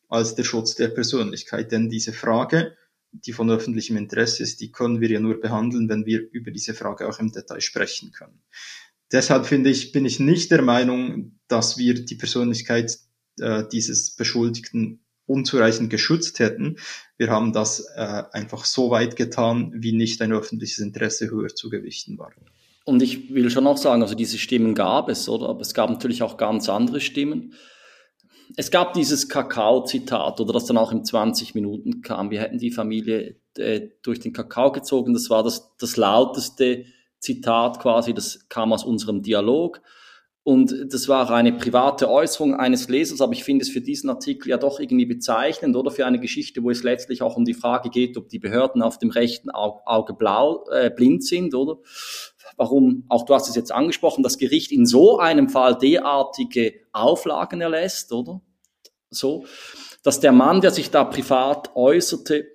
als 0.09 0.35
der 0.35 0.45
Schutz 0.45 0.75
der 0.75 0.89
Persönlichkeit. 0.89 1.73
Denn 1.73 1.89
diese 1.89 2.13
Frage, 2.13 2.77
die 3.13 3.33
von 3.33 3.51
öffentlichem 3.51 3.97
Interesse 3.97 4.43
ist, 4.43 4.61
die 4.61 4.73
können 4.73 5.01
wir 5.01 5.11
ja 5.11 5.21
nur 5.21 5.41
behandeln, 5.41 5.89
wenn 5.89 6.07
wir 6.07 6.21
über 6.33 6.51
diese 6.51 6.75
Frage 6.75 7.09
auch 7.09 7.19
im 7.21 7.33
Detail 7.33 7.61
sprechen 7.61 8.13
können. 8.13 8.43
Deshalb 9.13 9.47
finde 9.47 9.71
ich, 9.71 9.93
bin 9.93 10.05
ich 10.05 10.19
nicht 10.19 10.51
der 10.51 10.63
Meinung, 10.63 11.39
dass 11.47 11.79
wir 11.79 11.95
die 11.95 12.17
Persönlichkeit 12.17 12.99
äh, 13.39 13.65
dieses 13.71 14.17
Beschuldigten 14.17 15.04
unzureichend 15.27 15.91
geschützt 15.91 16.39
hätten. 16.39 16.77
Wir 17.17 17.31
haben 17.31 17.53
das 17.53 17.87
äh, 17.97 18.23
einfach 18.33 18.65
so 18.65 18.91
weit 18.91 19.17
getan, 19.17 19.73
wie 19.75 19.93
nicht 19.93 20.21
ein 20.23 20.33
öffentliches 20.33 20.79
Interesse 20.79 21.31
höher 21.31 21.49
zu 21.49 21.71
gewichten 21.71 22.19
war. 22.19 22.33
Und 22.85 23.03
ich 23.03 23.33
will 23.33 23.51
schon 23.51 23.67
auch 23.67 23.79
sagen, 23.79 24.03
also 24.03 24.15
diese 24.15 24.39
Stimmen 24.39 24.75
gab 24.75 25.09
es, 25.09 25.29
oder? 25.29 25.49
Aber 25.49 25.63
es 25.63 25.73
gab 25.73 25.89
natürlich 25.89 26.23
auch 26.23 26.37
ganz 26.37 26.69
andere 26.69 27.01
Stimmen. 27.01 27.55
Es 28.57 28.71
gab 28.71 28.93
dieses 28.93 29.29
Kakao-Zitat, 29.31 30.39
oder 30.41 30.53
das 30.53 30.67
dann 30.67 30.77
auch 30.77 30.93
in 30.93 31.05
20 31.05 31.55
Minuten 31.55 32.03
kam. 32.03 32.31
Wir 32.31 32.41
hätten 32.41 32.59
die 32.59 32.71
Familie 32.71 33.37
äh, 33.57 33.89
durch 34.03 34.21
den 34.21 34.35
Kakao 34.35 34.71
gezogen. 34.71 35.15
Das 35.15 35.31
war 35.31 35.43
das, 35.43 35.71
das 35.79 35.97
lauteste 35.97 36.85
Zitat 37.19 37.81
quasi, 37.81 38.13
das 38.13 38.47
kam 38.51 38.73
aus 38.73 38.85
unserem 38.85 39.23
Dialog. 39.23 39.81
Und 40.44 40.92
das 40.92 41.09
war 41.09 41.30
eine 41.30 41.54
private 41.54 42.11
Äußerung 42.11 42.54
eines 42.54 42.90
Lesers, 42.90 43.22
aber 43.22 43.33
ich 43.33 43.44
finde 43.44 43.62
es 43.62 43.70
für 43.70 43.80
diesen 43.80 44.11
Artikel 44.11 44.50
ja 44.50 44.59
doch 44.59 44.78
irgendwie 44.78 45.07
bezeichnend 45.07 45.74
oder 45.74 45.90
für 45.90 46.04
eine 46.04 46.20
Geschichte, 46.20 46.62
wo 46.62 46.68
es 46.68 46.83
letztlich 46.83 47.22
auch 47.22 47.38
um 47.38 47.46
die 47.46 47.54
Frage 47.54 47.88
geht, 47.88 48.18
ob 48.18 48.28
die 48.28 48.38
Behörden 48.38 48.83
auf 48.83 48.98
dem 48.98 49.09
rechten 49.09 49.50
Auge 49.50 50.12
blau, 50.12 50.66
äh, 50.70 50.90
blind 50.90 51.24
sind, 51.24 51.54
oder? 51.54 51.78
Warum, 52.59 53.04
auch 53.09 53.24
du 53.24 53.35
hast 53.35 53.48
es 53.48 53.57
jetzt 53.57 53.72
angesprochen, 53.72 54.22
das 54.22 54.37
Gericht 54.37 54.70
in 54.70 54.85
so 54.85 55.18
einem 55.18 55.48
Fall 55.48 55.78
derartige 55.78 56.74
Auflagen 56.92 57.62
erlässt, 57.62 58.12
oder? 58.12 58.42
So, 59.09 59.46
dass 60.02 60.20
der 60.20 60.33
Mann, 60.33 60.61
der 60.61 60.72
sich 60.72 60.90
da 60.90 61.04
privat 61.04 61.74
äußerte, 61.74 62.46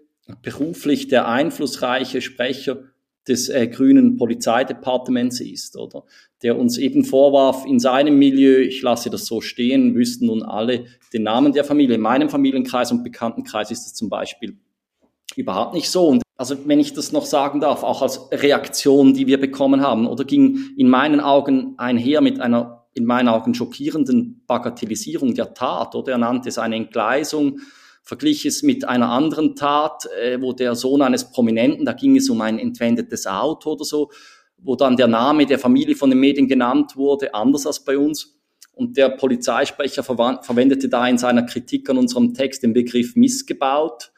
beruflich 0.43 1.07
der 1.07 1.27
einflussreiche 1.27 2.21
Sprecher 2.21 2.83
des 3.29 3.49
äh, 3.49 3.67
grünen 3.67 4.17
Polizeidepartements 4.17 5.39
ist, 5.39 5.77
oder? 5.77 6.03
Der 6.41 6.57
uns 6.57 6.77
eben 6.77 7.05
vorwarf, 7.05 7.65
in 7.65 7.79
seinem 7.79 8.17
Milieu, 8.17 8.59
ich 8.59 8.81
lasse 8.81 9.09
das 9.09 9.25
so 9.25 9.41
stehen, 9.41 9.95
wüssten 9.95 10.25
nun 10.25 10.43
alle 10.43 10.85
den 11.13 11.23
Namen 11.23 11.53
der 11.53 11.63
Familie. 11.63 11.95
In 11.95 12.01
meinem 12.01 12.29
Familienkreis 12.29 12.91
und 12.91 13.03
Bekanntenkreis 13.03 13.71
ist 13.71 13.85
das 13.85 13.93
zum 13.93 14.09
Beispiel 14.09 14.57
überhaupt 15.35 15.73
nicht 15.73 15.89
so. 15.89 16.07
Und 16.07 16.23
also 16.37 16.55
wenn 16.65 16.79
ich 16.79 16.93
das 16.93 17.11
noch 17.11 17.25
sagen 17.25 17.59
darf, 17.59 17.83
auch 17.83 18.01
als 18.01 18.29
Reaktion, 18.31 19.13
die 19.13 19.27
wir 19.27 19.39
bekommen 19.39 19.81
haben, 19.81 20.07
oder 20.07 20.23
ging 20.23 20.59
in 20.77 20.89
meinen 20.89 21.19
Augen 21.19 21.75
einher 21.77 22.21
mit 22.21 22.39
einer 22.39 22.79
in 22.95 23.05
meinen 23.05 23.27
Augen 23.27 23.53
schockierenden 23.53 24.43
Bagatellisierung 24.47 25.35
der 25.35 25.53
Tat, 25.53 25.95
oder 25.95 26.13
er 26.13 26.17
nannte 26.17 26.49
es 26.49 26.57
eine 26.57 26.75
Entgleisung, 26.75 27.59
verglich 28.09 28.43
es 28.47 28.63
mit 28.63 28.85
einer 28.85 29.09
anderen 29.11 29.55
Tat, 29.55 30.07
äh, 30.19 30.41
wo 30.41 30.51
der 30.51 30.73
Sohn 30.73 31.03
eines 31.03 31.29
Prominenten, 31.29 31.85
da 31.85 31.93
ging 31.93 32.17
es 32.17 32.27
um 32.27 32.41
ein 32.41 32.57
entwendetes 32.57 33.27
Auto 33.27 33.73
oder 33.73 33.85
so, 33.85 34.09
wo 34.57 34.75
dann 34.75 34.97
der 34.97 35.07
Name 35.07 35.45
der 35.45 35.59
Familie 35.59 35.95
von 35.95 36.09
den 36.09 36.19
Medien 36.19 36.47
genannt 36.47 36.97
wurde, 36.97 37.35
anders 37.35 37.67
als 37.67 37.85
bei 37.85 37.99
uns. 37.99 38.35
Und 38.73 38.97
der 38.97 39.09
Polizeisprecher 39.09 40.03
verwendete 40.03 40.89
da 40.89 41.07
in 41.07 41.19
seiner 41.19 41.43
Kritik 41.43 41.87
an 41.89 41.99
unserem 41.99 42.33
Text 42.33 42.63
den 42.63 42.73
Begriff 42.73 43.15
missgebaut. 43.15 44.11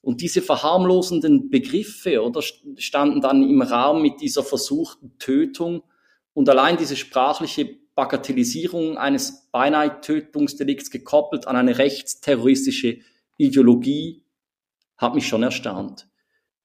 Und 0.00 0.22
diese 0.22 0.40
verharmlosenden 0.40 1.50
Begriffe 1.50 2.22
oder 2.22 2.40
standen 2.76 3.20
dann 3.20 3.42
im 3.42 3.60
Raum 3.60 4.00
mit 4.00 4.22
dieser 4.22 4.42
versuchten 4.42 5.18
Tötung. 5.18 5.82
Und 6.32 6.48
allein 6.48 6.78
diese 6.78 6.96
sprachliche 6.96 7.68
Bagatellisierung 7.94 8.96
eines 8.96 9.50
beinahe 9.52 10.00
Tötungsdelikts 10.00 10.90
gekoppelt 10.90 11.46
an 11.46 11.56
eine 11.56 11.76
rechtsterroristische 11.76 13.00
Ideologie 13.36 14.24
hat 14.96 15.14
mich 15.14 15.26
schon 15.26 15.42
erstaunt 15.42 16.08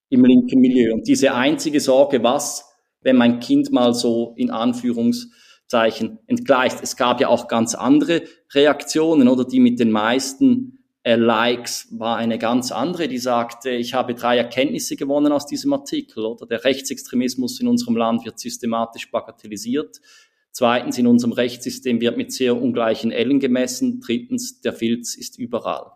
im 0.10 0.26
linken 0.26 0.60
Milieu. 0.60 0.94
Und 0.94 1.08
diese 1.08 1.34
einzige 1.34 1.80
Sorge, 1.80 2.24
was, 2.24 2.66
wenn 3.02 3.16
mein 3.16 3.40
Kind 3.40 3.72
mal 3.72 3.94
so 3.94 4.34
in 4.38 4.50
Anführungszeichen 4.50 6.20
entgleicht. 6.28 6.80
Es 6.82 6.96
gab 6.96 7.22
ja 7.22 7.28
auch 7.30 7.48
ganz 7.48 7.76
andere 7.76 8.24
Reaktionen, 8.54 9.28
oder 9.28 9.46
die 9.46 9.60
mit 9.60 9.80
den 9.80 9.92
meisten 9.92 10.80
äh, 11.04 11.16
Likes 11.16 11.88
war 11.92 12.18
eine 12.18 12.38
ganz 12.38 12.72
andere, 12.72 13.08
die 13.08 13.20
sagte, 13.20 13.70
ich 13.70 13.94
habe 13.94 14.16
drei 14.16 14.38
Erkenntnisse 14.38 14.96
gewonnen 14.96 15.32
aus 15.32 15.46
diesem 15.46 15.72
Artikel, 15.74 16.26
oder 16.26 16.46
der 16.46 16.64
Rechtsextremismus 16.64 17.60
in 17.62 17.68
unserem 17.68 17.96
Land 17.96 18.26
wird 18.26 18.40
systematisch 18.40 19.10
bagatellisiert. 19.12 20.02
Zweitens, 20.52 20.98
in 20.98 21.08
unserem 21.08 21.32
Rechtssystem 21.32 22.02
wird 22.02 22.18
mit 22.18 22.34
sehr 22.34 22.60
ungleichen 22.60 23.12
Ellen 23.12 23.40
gemessen. 23.40 24.02
Drittens, 24.02 24.62
der 24.62 24.74
Filz 24.74 25.16
ist 25.16 25.38
überall. 25.38 25.92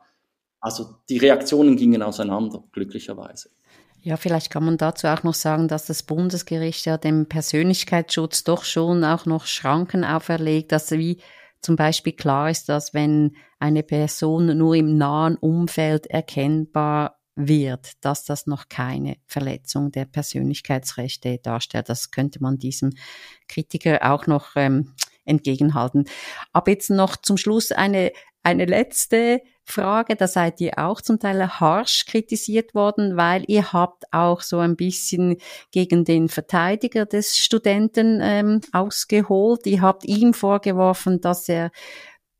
Also 0.63 0.95
die 1.09 1.17
Reaktionen 1.17 1.75
gingen 1.75 2.01
auseinander, 2.01 2.63
glücklicherweise. 2.71 3.49
Ja, 4.01 4.15
vielleicht 4.15 4.49
kann 4.49 4.63
man 4.63 4.77
dazu 4.77 5.07
auch 5.07 5.21
noch 5.23 5.33
sagen, 5.33 5.67
dass 5.67 5.87
das 5.87 6.03
Bundesgericht 6.03 6.85
ja 6.85 6.97
dem 6.97 7.27
Persönlichkeitsschutz 7.27 8.45
doch 8.45 8.63
schon 8.63 9.03
auch 9.03 9.25
noch 9.25 9.45
Schranken 9.45 10.05
auferlegt, 10.05 10.71
dass 10.71 10.91
wie 10.91 11.21
zum 11.59 11.75
Beispiel 11.75 12.13
klar 12.13 12.49
ist, 12.49 12.69
dass 12.69 12.93
wenn 12.93 13.35
eine 13.59 13.83
Person 13.83 14.57
nur 14.57 14.75
im 14.75 14.97
nahen 14.97 15.35
Umfeld 15.35 16.07
erkennbar 16.07 17.19
wird, 17.35 17.91
dass 17.99 18.23
das 18.23 18.47
noch 18.47 18.69
keine 18.69 19.17
Verletzung 19.25 19.91
der 19.91 20.05
Persönlichkeitsrechte 20.05 21.39
darstellt. 21.39 21.89
Das 21.89 22.09
könnte 22.11 22.41
man 22.41 22.57
diesem 22.57 22.91
Kritiker 23.49 23.99
auch 24.13 24.27
noch 24.27 24.55
ähm, 24.55 24.93
entgegenhalten. 25.25 26.05
Aber 26.53 26.71
jetzt 26.71 26.89
noch 26.89 27.17
zum 27.17 27.35
Schluss 27.35 27.73
eine, 27.73 28.13
eine 28.43 28.63
letzte 28.63 29.41
Frage. 29.65 30.15
Da 30.15 30.27
seid 30.27 30.59
ihr 30.61 30.77
auch 30.77 31.01
zum 31.01 31.19
Teil 31.19 31.47
harsch 31.47 32.05
kritisiert 32.05 32.75
worden, 32.75 33.17
weil 33.17 33.43
ihr 33.47 33.73
habt 33.73 34.05
auch 34.11 34.41
so 34.41 34.59
ein 34.59 34.75
bisschen 34.75 35.37
gegen 35.71 36.05
den 36.05 36.29
Verteidiger 36.29 37.05
des 37.05 37.37
Studenten 37.37 38.19
ähm, 38.21 38.61
ausgeholt. 38.71 39.65
Ihr 39.65 39.81
habt 39.81 40.05
ihm 40.05 40.33
vorgeworfen, 40.33 41.21
dass 41.21 41.47
er 41.49 41.71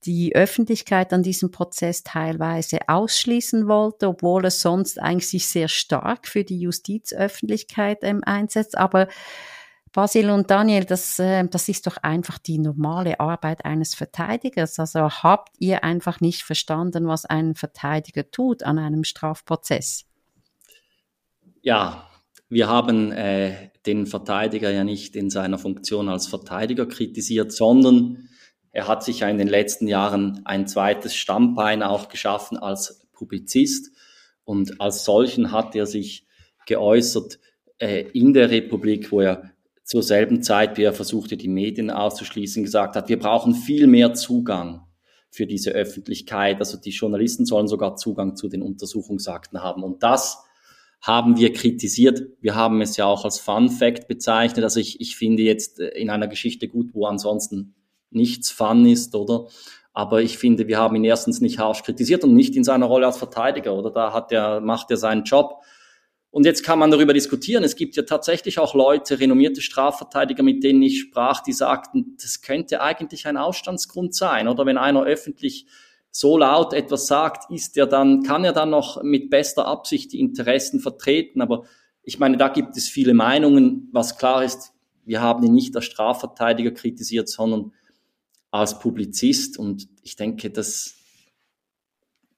die 0.06 0.36
Öffentlichkeit 0.36 1.14
an 1.14 1.24
diesem 1.24 1.52
Prozess 1.52 2.04
teilweise 2.04 2.80
ausschließen 2.88 3.68
wollte, 3.68 4.10
obwohl 4.10 4.44
er 4.46 4.52
sonst 4.52 5.00
eigentlich 5.00 5.30
sich 5.30 5.48
sehr 5.48 5.70
stark 5.70 6.28
für 6.28 6.44
die 6.44 6.60
Justizöffentlichkeit 6.60 8.00
ähm, 8.02 8.22
einsetzt. 8.24 8.78
Aber 8.78 9.08
Basil 9.94 10.32
und 10.32 10.50
Daniel, 10.50 10.86
das, 10.86 11.20
äh, 11.20 11.48
das 11.48 11.70
ist 11.70 11.86
doch 11.86 11.98
einfach 11.98 12.40
die 12.40 12.58
normale 12.58 13.20
Arbeit 13.20 13.64
eines 13.64 13.94
Verteidigers. 13.94 14.80
Also 14.80 15.10
habt 15.10 15.56
ihr 15.60 15.84
einfach 15.84 16.20
nicht 16.20 16.42
verstanden, 16.42 17.08
was 17.08 17.26
ein 17.26 17.54
Verteidiger 17.54 18.30
tut 18.32 18.64
an 18.64 18.80
einem 18.80 19.04
Strafprozess? 19.04 20.06
Ja, 21.62 22.10
wir 22.50 22.68
haben 22.68 23.12
äh, 23.12 23.70
den 23.86 24.08
Verteidiger 24.08 24.72
ja 24.72 24.84
nicht 24.84 25.16
in 25.16 25.30
seiner 25.30 25.60
Funktion 25.60 26.10
als 26.10 26.28
Verteidiger 26.28 26.88
kritisiert, 26.88 27.52
sondern 27.52 28.30
er 28.72 28.88
hat 28.88 29.04
sich 29.04 29.20
ja 29.20 29.30
in 29.30 29.38
den 29.38 29.48
letzten 29.48 29.88
Jahren 29.88 30.42
ein 30.46 30.68
zweites 30.68 31.16
Stammbein 31.16 31.84
auch 31.84 32.10
geschaffen 32.10 32.58
als 32.58 33.06
Publizist 33.14 33.92
und 34.44 34.82
als 34.82 35.06
solchen 35.06 35.52
hat 35.52 35.76
er 35.76 35.86
sich 35.86 36.26
geäußert 36.66 37.40
äh, 37.78 38.02
in 38.14 38.34
der 38.34 38.50
Republik, 38.50 39.12
wo 39.12 39.22
er 39.22 39.53
zur 39.84 40.04
selben 40.04 40.42
Zeit, 40.42 40.78
wie 40.78 40.84
er 40.84 40.94
versuchte, 40.94 41.38
die 41.38 41.48
Medien 41.48 41.92
auszuschließen, 41.92 42.64
gesagt 42.64 42.96
hat, 42.96 43.10
wir 43.10 43.20
brauchen 43.20 43.54
viel 43.54 43.88
mehr 43.88 44.14
Zugang 44.14 44.88
für 45.30 45.46
diese 45.48 45.72
Öffentlichkeit. 45.72 46.60
Also 46.60 46.78
die 46.78 46.92
Journalisten 46.92 47.46
sollen 47.46 47.68
sogar 47.68 47.96
Zugang 47.96 48.36
zu 48.36 48.48
den 48.48 48.62
Untersuchungsakten 48.62 49.62
haben. 49.62 49.84
Und 49.84 50.04
das 50.04 50.44
haben 51.02 51.38
wir 51.38 51.52
kritisiert. 51.52 52.22
Wir 52.40 52.56
haben 52.56 52.80
es 52.82 52.96
ja 52.96 53.06
auch 53.06 53.26
als 53.26 53.40
Fun 53.40 53.70
Fact 53.70 54.08
bezeichnet. 54.08 54.64
Also 54.64 54.80
ich, 54.80 55.02
ich 55.02 55.18
finde 55.18 55.44
jetzt 55.44 55.80
äh, 55.80 55.90
in 55.90 56.10
einer 56.10 56.28
Geschichte 56.28 56.68
gut, 56.70 56.94
wo 56.94 57.06
ansonsten 57.06 57.76
nichts 58.10 58.52
Fun 58.52 58.86
ist, 58.86 59.16
oder? 59.16 59.48
Aber 59.92 60.22
ich 60.22 60.38
finde, 60.38 60.68
wir 60.68 60.78
haben 60.78 60.96
ihn 60.96 61.04
erstens 61.04 61.42
nicht 61.42 61.60
harsch 61.60 61.84
kritisiert 61.84 62.24
und 62.24 62.34
nicht 62.34 62.56
in 62.56 62.64
seiner 62.64 62.86
Rolle 62.86 63.06
als 63.06 63.18
Verteidiger, 63.18 63.76
oder? 63.76 63.92
Da 63.92 64.14
hat 64.14 64.32
er, 64.32 64.62
macht 64.62 64.90
er 64.92 64.98
seinen 64.98 65.24
Job. 65.24 65.62
Und 66.34 66.48
jetzt 66.48 66.64
kann 66.64 66.80
man 66.80 66.90
darüber 66.90 67.14
diskutieren. 67.14 67.64
Es 67.64 67.76
gibt 67.76 67.96
ja 67.96 68.02
tatsächlich 68.02 68.58
auch 68.58 68.74
Leute, 68.74 69.20
renommierte 69.20 69.62
Strafverteidiger, 69.62 70.42
mit 70.42 70.64
denen 70.64 70.82
ich 70.82 71.00
sprach, 71.00 71.44
die 71.44 71.54
sagten, 71.54 72.18
das 72.20 72.42
könnte 72.42 72.82
eigentlich 72.82 73.28
ein 73.28 73.38
Ausstandsgrund 73.38 74.16
sein, 74.16 74.48
oder? 74.48 74.66
Wenn 74.66 74.80
einer 74.80 75.04
öffentlich 75.04 75.68
so 76.10 76.36
laut 76.36 76.74
etwas 76.74 77.06
sagt, 77.06 77.52
ist 77.52 77.78
er 77.78 77.86
dann, 77.86 78.24
kann 78.24 78.44
er 78.46 78.52
dann 78.52 78.72
noch 78.72 79.04
mit 79.04 79.30
bester 79.30 79.68
Absicht 79.68 80.12
die 80.12 80.20
Interessen 80.20 80.80
vertreten. 80.80 81.40
Aber 81.40 81.66
ich 82.02 82.18
meine, 82.18 82.38
da 82.38 82.48
gibt 82.48 82.76
es 82.78 82.90
viele 82.90 83.14
Meinungen. 83.14 83.90
Was 83.92 84.18
klar 84.18 84.44
ist, 84.44 84.74
wir 85.06 85.22
haben 85.22 85.44
ihn 85.44 85.54
nicht 85.54 85.76
als 85.76 85.86
Strafverteidiger 85.86 86.72
kritisiert, 86.72 87.30
sondern 87.30 87.74
als 88.50 88.80
Publizist. 88.80 89.60
Und 89.60 89.88
ich 90.02 90.16
denke, 90.16 90.50
das, 90.50 90.96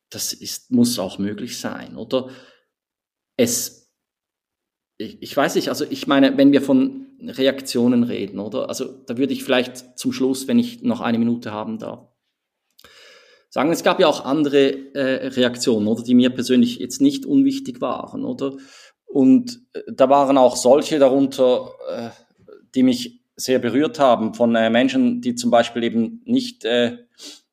das 0.10 0.34
ist, 0.34 0.70
muss 0.70 1.00
auch 1.00 1.18
möglich 1.18 1.58
sein, 1.58 1.96
oder? 1.96 2.30
Es, 3.38 3.85
ich, 4.98 5.22
ich 5.22 5.36
weiß 5.36 5.56
nicht, 5.56 5.70
also 5.70 5.86
ich 5.90 6.08
meine, 6.08 6.38
wenn 6.38 6.52
wir 6.52 6.62
von 6.62 7.08
Reaktionen 7.22 8.04
reden, 8.04 8.40
oder? 8.40 8.70
Also 8.70 8.86
da 8.86 9.18
würde 9.18 9.34
ich 9.34 9.44
vielleicht 9.44 9.98
zum 9.98 10.12
Schluss, 10.12 10.48
wenn 10.48 10.60
ich 10.60 10.84
noch 10.84 11.02
eine 11.02 11.20
Minute 11.20 11.52
haben 11.52 11.80
darf, 11.80 12.08
sagen, 13.50 13.72
es 13.72 13.84
gab 13.84 14.00
ja 14.00 14.08
auch 14.08 14.26
andere 14.26 14.94
äh, 14.94 15.28
Reaktionen, 15.28 15.88
oder, 15.88 16.04
die 16.04 16.14
mir 16.14 16.30
persönlich 16.30 16.78
jetzt 16.80 17.02
nicht 17.02 17.26
unwichtig 17.26 17.82
waren, 17.82 18.26
oder? 18.26 18.58
Und 19.06 19.62
äh, 19.74 19.82
da 19.88 20.10
waren 20.10 20.38
auch 20.38 20.56
solche 20.58 21.00
darunter, 21.00 21.72
äh, 21.90 22.10
die 22.74 22.84
mich 22.84 23.22
sehr 23.38 23.60
berührt 23.60 24.00
haben 24.00 24.34
von 24.34 24.56
äh, 24.56 24.70
Menschen, 24.70 25.22
die 25.22 25.36
zum 25.36 25.52
Beispiel 25.52 25.84
eben 25.84 26.22
nicht 26.26 26.66
äh, 26.66 26.98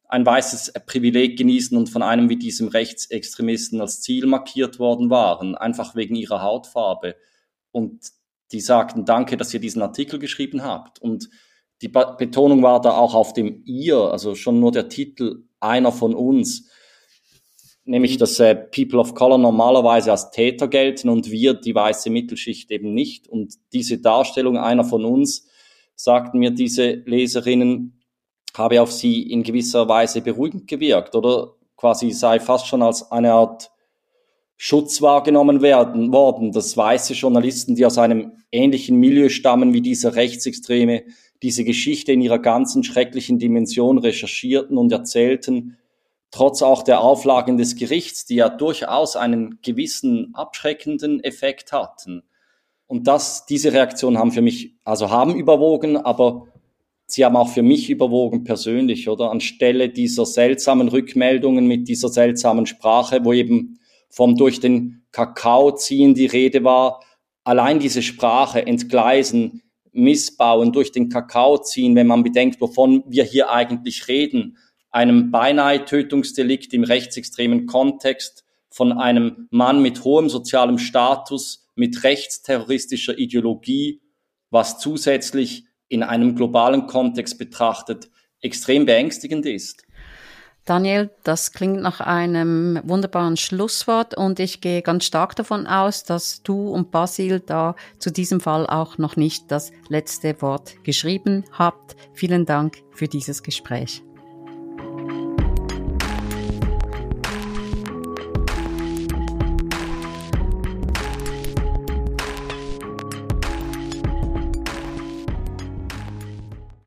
ein 0.09 0.27
weißes 0.27 0.75
Privileg 0.87 1.39
genießen 1.39 1.77
und 1.77 1.89
von 1.89 2.03
einem 2.03 2.29
wie 2.29 2.37
diesem 2.37 2.69
Rechtsextremisten 2.69 3.81
als 3.81 4.01
Ziel 4.01 4.27
markiert 4.27 4.79
worden 4.79 5.09
waren, 5.09 5.55
einfach 5.55 5.95
wegen 5.95 6.15
ihrer 6.17 6.43
Hautfarbe. 6.43 7.17
Und 7.73 8.01
die 8.53 8.61
sagten, 8.61 9.05
danke, 9.05 9.37
dass 9.37 9.53
ihr 9.53 9.61
diesen 9.61 9.83
Artikel 9.83 10.19
geschrieben 10.19 10.63
habt. 10.63 11.01
Und 11.01 11.29
die 11.81 11.89
ba 11.89 12.13
Betonung 12.13 12.63
war 12.63 12.81
da 12.81 12.93
auch 12.93 13.15
auf 13.15 13.33
dem 13.33 13.63
ihr, 13.65 13.99
also 13.99 14.35
schon 14.35 14.61
nur 14.61 14.71
der 14.71 14.89
Titel 14.89 15.45
einer 15.59 15.91
von 15.91 16.15
uns, 16.15 16.71
nämlich 17.85 18.19
dass 18.19 18.39
äh, 18.39 18.55
People 18.55 19.01
of 19.01 19.15
Color 19.15 19.39
normalerweise 19.39 20.13
als 20.13 20.31
Täter 20.31 20.69
gelten 20.69 21.09
und 21.09 21.31
wir, 21.31 21.55
die 21.55 21.75
weiße 21.75 22.11
Mittelschicht, 22.11 22.71
eben 22.71 22.95
nicht. 22.95 23.27
Und 23.27 23.55
diese 23.73 23.99
Darstellung 23.99 24.57
einer 24.57 24.85
von 24.85 25.05
uns 25.05 25.49
sagten 25.97 26.39
mir 26.39 26.53
diese 26.53 26.93
Leserinnen, 26.93 28.01
habe 28.57 28.83
auf 28.83 28.93
sie 28.93 29.23
in 29.23 29.43
gewisser 29.43 29.89
Weise 29.89 30.21
beruhigend 30.21 30.69
gewirkt 30.69 31.15
oder 31.15 31.55
quasi 31.77 32.11
sei 32.13 32.39
fast 32.39 32.67
schon 32.67 32.83
als 32.83 33.11
eine 33.11 33.33
Art 33.33 33.72
Schutz 34.65 35.03
wahrgenommen 35.03 35.61
werden, 35.61 36.13
worden, 36.13 36.53
dass 36.53 36.77
weiße 36.77 37.15
Journalisten, 37.15 37.75
die 37.75 37.85
aus 37.85 37.99
einem 37.99 38.31
ähnlichen 38.53 38.97
Milieu 38.97 39.29
stammen 39.29 39.73
wie 39.73 39.81
dieser 39.81 40.15
Rechtsextreme, 40.15 41.03
diese 41.43 41.65
Geschichte 41.65 42.13
in 42.13 42.21
ihrer 42.21 42.39
ganzen 42.39 42.85
schrecklichen 42.85 43.41
Dimension 43.41 43.99
recherchierten 43.99 44.79
und 44.79 44.93
erzählten, 44.93 45.79
trotz 46.31 46.63
auch 46.63 46.85
der 46.85 47.01
Auflagen 47.01 47.57
des 47.57 47.75
Gerichts, 47.75 48.25
die 48.25 48.37
ja 48.37 48.49
durchaus 48.49 49.17
einen 49.17 49.59
gewissen 49.63 50.31
abschreckenden 50.33 51.25
Effekt 51.25 51.73
hatten. 51.73 52.23
Und 52.87 53.09
das, 53.09 53.47
diese 53.47 53.73
Reaktionen 53.73 54.17
haben 54.17 54.31
für 54.31 54.43
mich, 54.43 54.77
also 54.85 55.11
haben 55.11 55.35
überwogen, 55.35 55.97
aber 55.97 56.47
sie 57.07 57.25
haben 57.25 57.35
auch 57.35 57.49
für 57.49 57.63
mich 57.63 57.91
überwogen 57.91 58.45
persönlich, 58.45 59.09
oder? 59.09 59.33
Anstelle 59.33 59.89
dieser 59.89 60.25
seltsamen 60.25 60.87
Rückmeldungen 60.87 61.67
mit 61.67 61.89
dieser 61.89 62.11
seltsamen 62.11 62.67
Sprache, 62.67 63.25
wo 63.25 63.33
eben 63.33 63.81
vom 64.13 64.37
durch 64.37 64.61
den 64.61 65.05
Kakao 65.11 65.73
ziehen 65.73 66.15
die 66.15 66.27
Rede 66.27 66.63
war, 66.63 67.03
allein 67.45 67.81
diese 67.81 68.03
Sprache 68.03 68.65
entgleisen, 68.65 69.63
missbauen, 69.91 70.73
durch 70.73 70.93
den 70.93 71.09
Kakao 71.09 71.59
ziehen, 71.59 71.97
wenn 71.97 72.07
man 72.07 72.23
bedenkt, 72.23 72.61
wovon 72.61 73.03
wir 73.09 73.25
hier 73.25 73.51
eigentlich 73.51 74.09
reden, 74.09 74.59
einem 74.91 75.31
beinahe 75.31 75.85
Tötungsdelikt 75.85 76.73
im 76.75 76.85
rechtsextremen 76.85 77.67
Kontext 77.67 78.45
von 78.71 78.93
einem 78.93 79.49
Mann 79.51 79.83
mit 79.83 80.05
hohem 80.05 80.29
sozialem 80.29 80.79
Status, 80.79 81.67
mit 81.75 82.05
rechtsterroristischer 82.05 83.19
Ideologie, 83.19 84.03
was 84.51 84.79
zusätzlich 84.79 85.65
in 85.89 86.03
einem 86.03 86.37
globalen 86.37 86.87
Kontext 86.87 87.39
betrachtet 87.39 88.11
extrem 88.43 88.85
beängstigend 88.85 89.47
ist. 89.47 89.85
Daniel, 90.65 91.11
das 91.25 91.53
klingt 91.53 91.83
nach 91.83 92.01
einem 92.01 92.81
wunderbaren 92.85 93.37
Schlusswort 93.37 94.17
und 94.17 94.39
ich 94.39 94.61
gehe 94.61 94.83
ganz 94.83 95.05
stark 95.05 95.35
davon 95.35 95.67
aus, 95.67 96.05
dass 96.05 96.43
du 96.45 96.69
und 96.69 96.93
Basil 96.93 97.41
da 97.41 97.75
zu 97.99 98.13
diesem 98.13 98.41
Fall 98.41 98.67
auch 98.69 98.97
noch 98.97 99.17
nicht 99.17 99.51
das 99.51 99.73
letzte 99.89 100.41
Wort 100.41 100.83
geschrieben 100.85 101.45
habt. 101.53 101.97
Vielen 102.15 102.47
Dank 102.47 102.79
für 102.93 103.09
dieses 103.09 103.43
Gespräch. 103.43 104.05